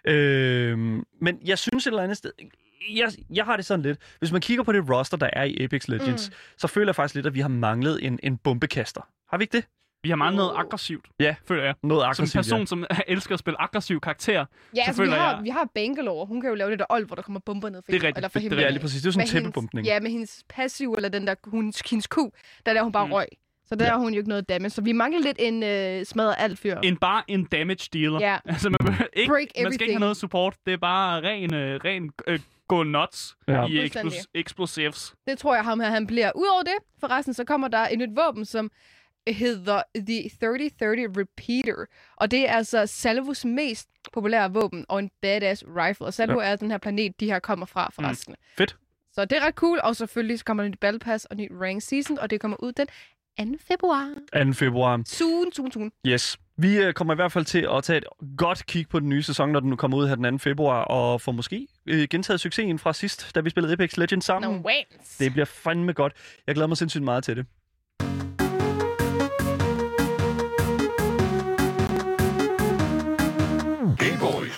Øh, 0.06 0.78
men 1.22 1.40
jeg 1.46 1.58
synes 1.58 1.88
et 1.88 1.92
eller 1.92 2.04
andet 2.04 2.18
sted, 2.18 2.32
jeg, 2.96 3.12
jeg 3.34 3.46
har 3.46 3.56
det 3.56 3.66
sådan 3.66 3.84
lidt, 3.84 4.00
hvis 4.20 4.32
man 4.32 4.42
kigger 4.42 4.63
på 4.63 4.72
det 4.72 4.90
roster, 4.90 5.18
der 5.18 5.30
er 5.34 5.44
i 5.44 5.63
Apex 5.63 5.88
Legends, 5.88 6.30
mm. 6.30 6.36
så 6.58 6.68
føler 6.68 6.88
jeg 6.88 6.96
faktisk 6.96 7.16
lidt, 7.16 7.26
at 7.28 7.34
vi 7.34 7.40
har 7.40 7.48
manglet 7.48 8.06
en, 8.06 8.20
en 8.24 8.38
bombekaster. 8.38 9.02
Har 9.30 9.38
vi 9.38 9.44
ikke 9.44 9.58
det? 9.58 9.66
Vi 10.04 10.10
har 10.10 10.16
meget 10.16 10.36
noget 10.36 10.52
aggressivt, 10.56 11.06
Ja. 11.20 11.36
føler 11.48 11.63
jeg. 11.63 11.74
Noget 11.84 12.02
Som 12.02 12.06
en 12.08 12.10
aggressivt, 12.10 12.40
person, 12.40 12.60
ja. 12.60 12.66
som 12.66 12.86
elsker 13.08 13.34
at 13.34 13.40
spille 13.40 13.62
aggressiv 13.62 14.00
karakter. 14.02 14.46
Ja, 14.76 14.82
altså, 14.88 15.02
vi, 15.02 15.06
føler 15.08 15.18
har, 15.20 15.34
jeg- 15.36 15.44
vi 15.44 15.50
har 15.50 15.70
Bangalore. 15.76 16.26
Hun 16.26 16.42
kan 16.42 16.50
jo 16.50 16.56
lave 16.56 16.72
det 16.72 16.80
der 16.80 16.86
old, 16.90 17.06
hvor 17.08 17.16
der 17.16 17.22
kommer 17.22 17.40
bomber 17.40 17.70
ned 17.70 17.82
for 17.86 17.92
Det 17.92 18.04
er 18.04 18.08
rigtigt. 18.08 18.18
Eller 18.18 18.30
for 18.30 18.40
Det- 18.40 18.52
det 18.52 18.66
er 18.66 18.70
lige 18.70 18.82
præcis. 18.82 19.02
Det 19.02 19.08
er 19.08 19.12
sådan 19.12 19.28
en 19.28 19.32
tæppebumpning. 19.32 19.88
Ja, 19.88 20.00
med 20.00 20.12
hendes 20.12 20.44
passiv, 20.50 20.94
eller 20.94 21.10
den 21.10 21.28
der 21.28 21.36
hendes, 21.52 21.82
hendes 21.90 22.08
ku, 22.08 22.32
der 22.66 22.74
laver 22.74 22.84
hun 22.84 22.92
bare 22.92 23.06
Mm. 23.08 23.12
røg. 23.13 23.26
Så 23.66 23.76
der 23.76 23.86
Ja. 23.86 23.92
har 23.92 23.98
hun 23.98 24.13
jo 24.13 24.18
ikke 24.18 24.30
noget 24.30 24.50
damage. 24.50 24.70
Så 24.70 24.82
vi 24.82 24.92
mangler 24.92 25.22
lidt 25.22 25.38
en 25.40 25.63
øh, 25.63 26.06
smadret 26.06 26.36
alt 26.38 26.60
fyr. 26.60 26.76
En 26.84 26.98
bare 26.98 27.24
en 27.28 27.46
damage 27.46 27.90
dealer. 27.94 28.20
Ja. 28.20 28.38
Altså, 28.46 28.70
man, 28.70 28.80
ikke, 29.13 29.30
Break 29.30 29.48
man 29.63 29.74
skal 29.74 29.84
ikke 29.84 29.94
have 29.94 30.00
noget 30.00 30.18
support. 30.18 30.56
Det 30.66 30.74
er 30.74 30.78
bare 30.78 31.22
ren, 31.22 31.54
øh, 31.54 31.80
ren 31.86 32.12
øh, 32.28 32.40
go 32.67 32.84
nuts 32.84 33.38
Ja. 33.47 33.65
i 33.67 33.86
explos- 33.88 34.25
explosives. 34.34 35.15
Det 35.27 35.38
tror 35.38 35.56
jeg, 35.56 35.63
ham 35.63 35.80
her, 35.80 35.89
han 35.89 36.08
bliver. 36.08 36.32
Udover 36.36 36.63
det, 36.63 36.73
forresten, 36.99 37.34
så 37.34 37.43
kommer 37.43 37.67
der 37.67 37.77
et 37.91 37.97
nyt 37.99 38.10
våben, 38.15 38.45
som 38.45 38.71
hedder 39.27 39.82
The 39.95 40.30
3030 40.30 41.21
Repeater. 41.21 41.86
Og 42.15 42.32
det 42.32 42.49
er 42.49 42.53
altså 42.53 42.86
Salvos 42.86 43.45
mest 43.45 43.89
populære 44.13 44.53
våben 44.53 44.86
og 44.89 44.99
en 44.99 45.12
badass 45.21 45.63
rifle. 45.67 46.06
Og 46.06 46.13
Salvo 46.13 46.41
ja. 46.41 46.47
er 46.47 46.56
den 46.56 46.71
her 46.71 46.77
planet, 46.77 47.19
de 47.19 47.25
her 47.25 47.39
kommer 47.39 47.65
fra, 47.65 47.89
forresten. 47.93 48.32
Mm. 48.32 48.43
Fedt. 48.58 48.77
Så 49.13 49.25
det 49.25 49.38
er 49.38 49.45
ret 49.45 49.56
cool. 49.56 49.80
Og 49.84 49.95
selvfølgelig 49.95 50.39
så 50.39 50.45
kommer 50.45 50.63
der 50.63 50.69
nyt 50.69 50.80
Battle 50.80 50.99
Pass 50.99 51.25
og 51.25 51.38
nyt 51.38 51.51
Rank 51.62 51.82
Season, 51.82 52.19
og 52.19 52.30
det 52.30 52.41
kommer 52.41 52.58
ud 52.63 52.71
den 52.71 52.88
2. 53.39 53.58
februar. 53.67 54.13
2. 54.45 54.53
februar. 54.53 55.01
Soon, 55.06 55.51
soon, 55.53 55.71
soon. 55.71 55.91
Yes. 56.08 56.38
Vi 56.60 56.78
øh, 56.78 56.93
kommer 56.93 57.13
i 57.13 57.15
hvert 57.15 57.32
fald 57.32 57.46
til 57.46 57.67
at 57.72 57.84
tage 57.84 57.98
et 57.98 58.06
godt 58.38 58.65
kig 58.65 58.89
på 58.89 59.00
den 59.00 59.10
nye 59.10 59.24
sæson, 59.24 59.52
når 59.52 59.60
den 59.60 59.70
nu 59.70 59.76
kommer 59.76 59.98
ud 59.98 60.08
her 60.08 60.15
den 60.15 60.32
2. 60.32 60.38
februar, 60.38 60.84
og 60.84 61.22
får 61.22 61.32
måske 61.32 61.67
øh, 61.86 62.08
gentaget 62.10 62.39
succesen 62.39 62.80
fra 62.80 62.93
sidst, 62.93 63.36
da 63.36 63.39
vi 63.39 63.50
spillede 63.50 63.74
Apex 63.74 63.98
Legends 63.98 64.26
sammen. 64.26 64.52
No. 64.52 64.58
Det 65.20 65.32
bliver 65.32 65.46
fandme 65.46 65.93
godt. 65.93 66.13
Jeg 66.48 66.56
glæder 66.56 66.67
mig 66.67 66.78
sindssygt 66.78 67.04
meget 67.04 67.24
til 67.24 67.36
det. 67.38 67.46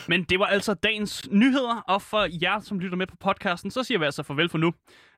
Men 0.10 0.24
det 0.24 0.39
var 0.39 0.45
altså 0.45 0.74
dagens 0.74 1.28
nyheder, 1.32 1.84
og 1.88 2.02
for 2.02 2.28
jer, 2.41 2.60
som 2.60 2.80
lytter 2.80 2.98
med 2.98 3.08
på 3.08 3.15
podcasten, 3.19 3.72
så 3.72 3.84
siger 3.84 4.00
vi 4.00 4.06
altså 4.06 4.24
farvel 4.24 4.50
for 4.50 4.58
nu. 4.58 4.74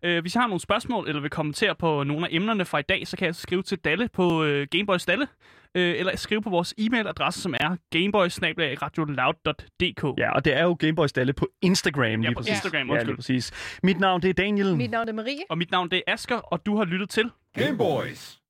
Øh, 0.06 0.22
hvis 0.22 0.36
I 0.36 0.38
har 0.38 0.48
nogle 0.48 0.62
spørgsmål, 0.62 1.08
eller 1.08 1.22
vil 1.22 1.30
kommentere 1.30 1.76
på 1.76 2.04
nogle 2.04 2.26
af 2.26 2.30
emnerne 2.32 2.66
fra 2.66 2.80
i 2.80 2.82
dag, 2.82 3.08
så 3.08 3.18
kan 3.18 3.26
jeg 3.26 3.36
skrive 3.36 3.64
til 3.64 3.78
Dalle 3.78 4.10
på 4.14 4.44
øh, 4.44 4.68
Gameboy 4.72 4.96
Dalle, 5.08 5.28
øh, 5.76 5.96
eller 6.00 6.18
skrive 6.18 6.42
på 6.42 6.50
vores 6.50 6.74
e-mailadresse, 6.80 7.42
som 7.42 7.54
er 7.60 7.76
gameboy.radioloud.dk. 7.92 10.20
Ja, 10.20 10.32
og 10.32 10.46
det 10.46 10.58
er 10.58 10.64
jo 10.64 10.76
Gameboys 10.80 11.14
Dalle 11.14 11.34
på 11.34 11.48
Instagram. 11.62 12.04
Ja, 12.04 12.16
lige 12.16 12.34
på 12.34 12.40
præcis. 12.40 12.52
Instagram, 12.54 12.88
Ja, 12.88 12.94
undskyld. 12.94 13.08
lige 13.08 13.16
præcis. 13.16 13.52
Mit 13.84 14.00
navn, 14.00 14.22
det 14.22 14.30
er 14.30 14.34
Daniel. 14.34 14.78
Mit 14.78 14.92
navn 14.92 15.10
er 15.10 15.14
Marie. 15.14 15.40
Og 15.50 15.58
mit 15.58 15.72
navn 15.72 15.92
det 15.92 16.02
er 16.08 16.14
Asker, 16.14 16.38
og 16.38 16.66
du 16.66 16.78
har 16.78 16.86
lyttet 16.86 17.10
til 17.10 17.30
Game 17.58 17.78
Boys. 17.78 18.41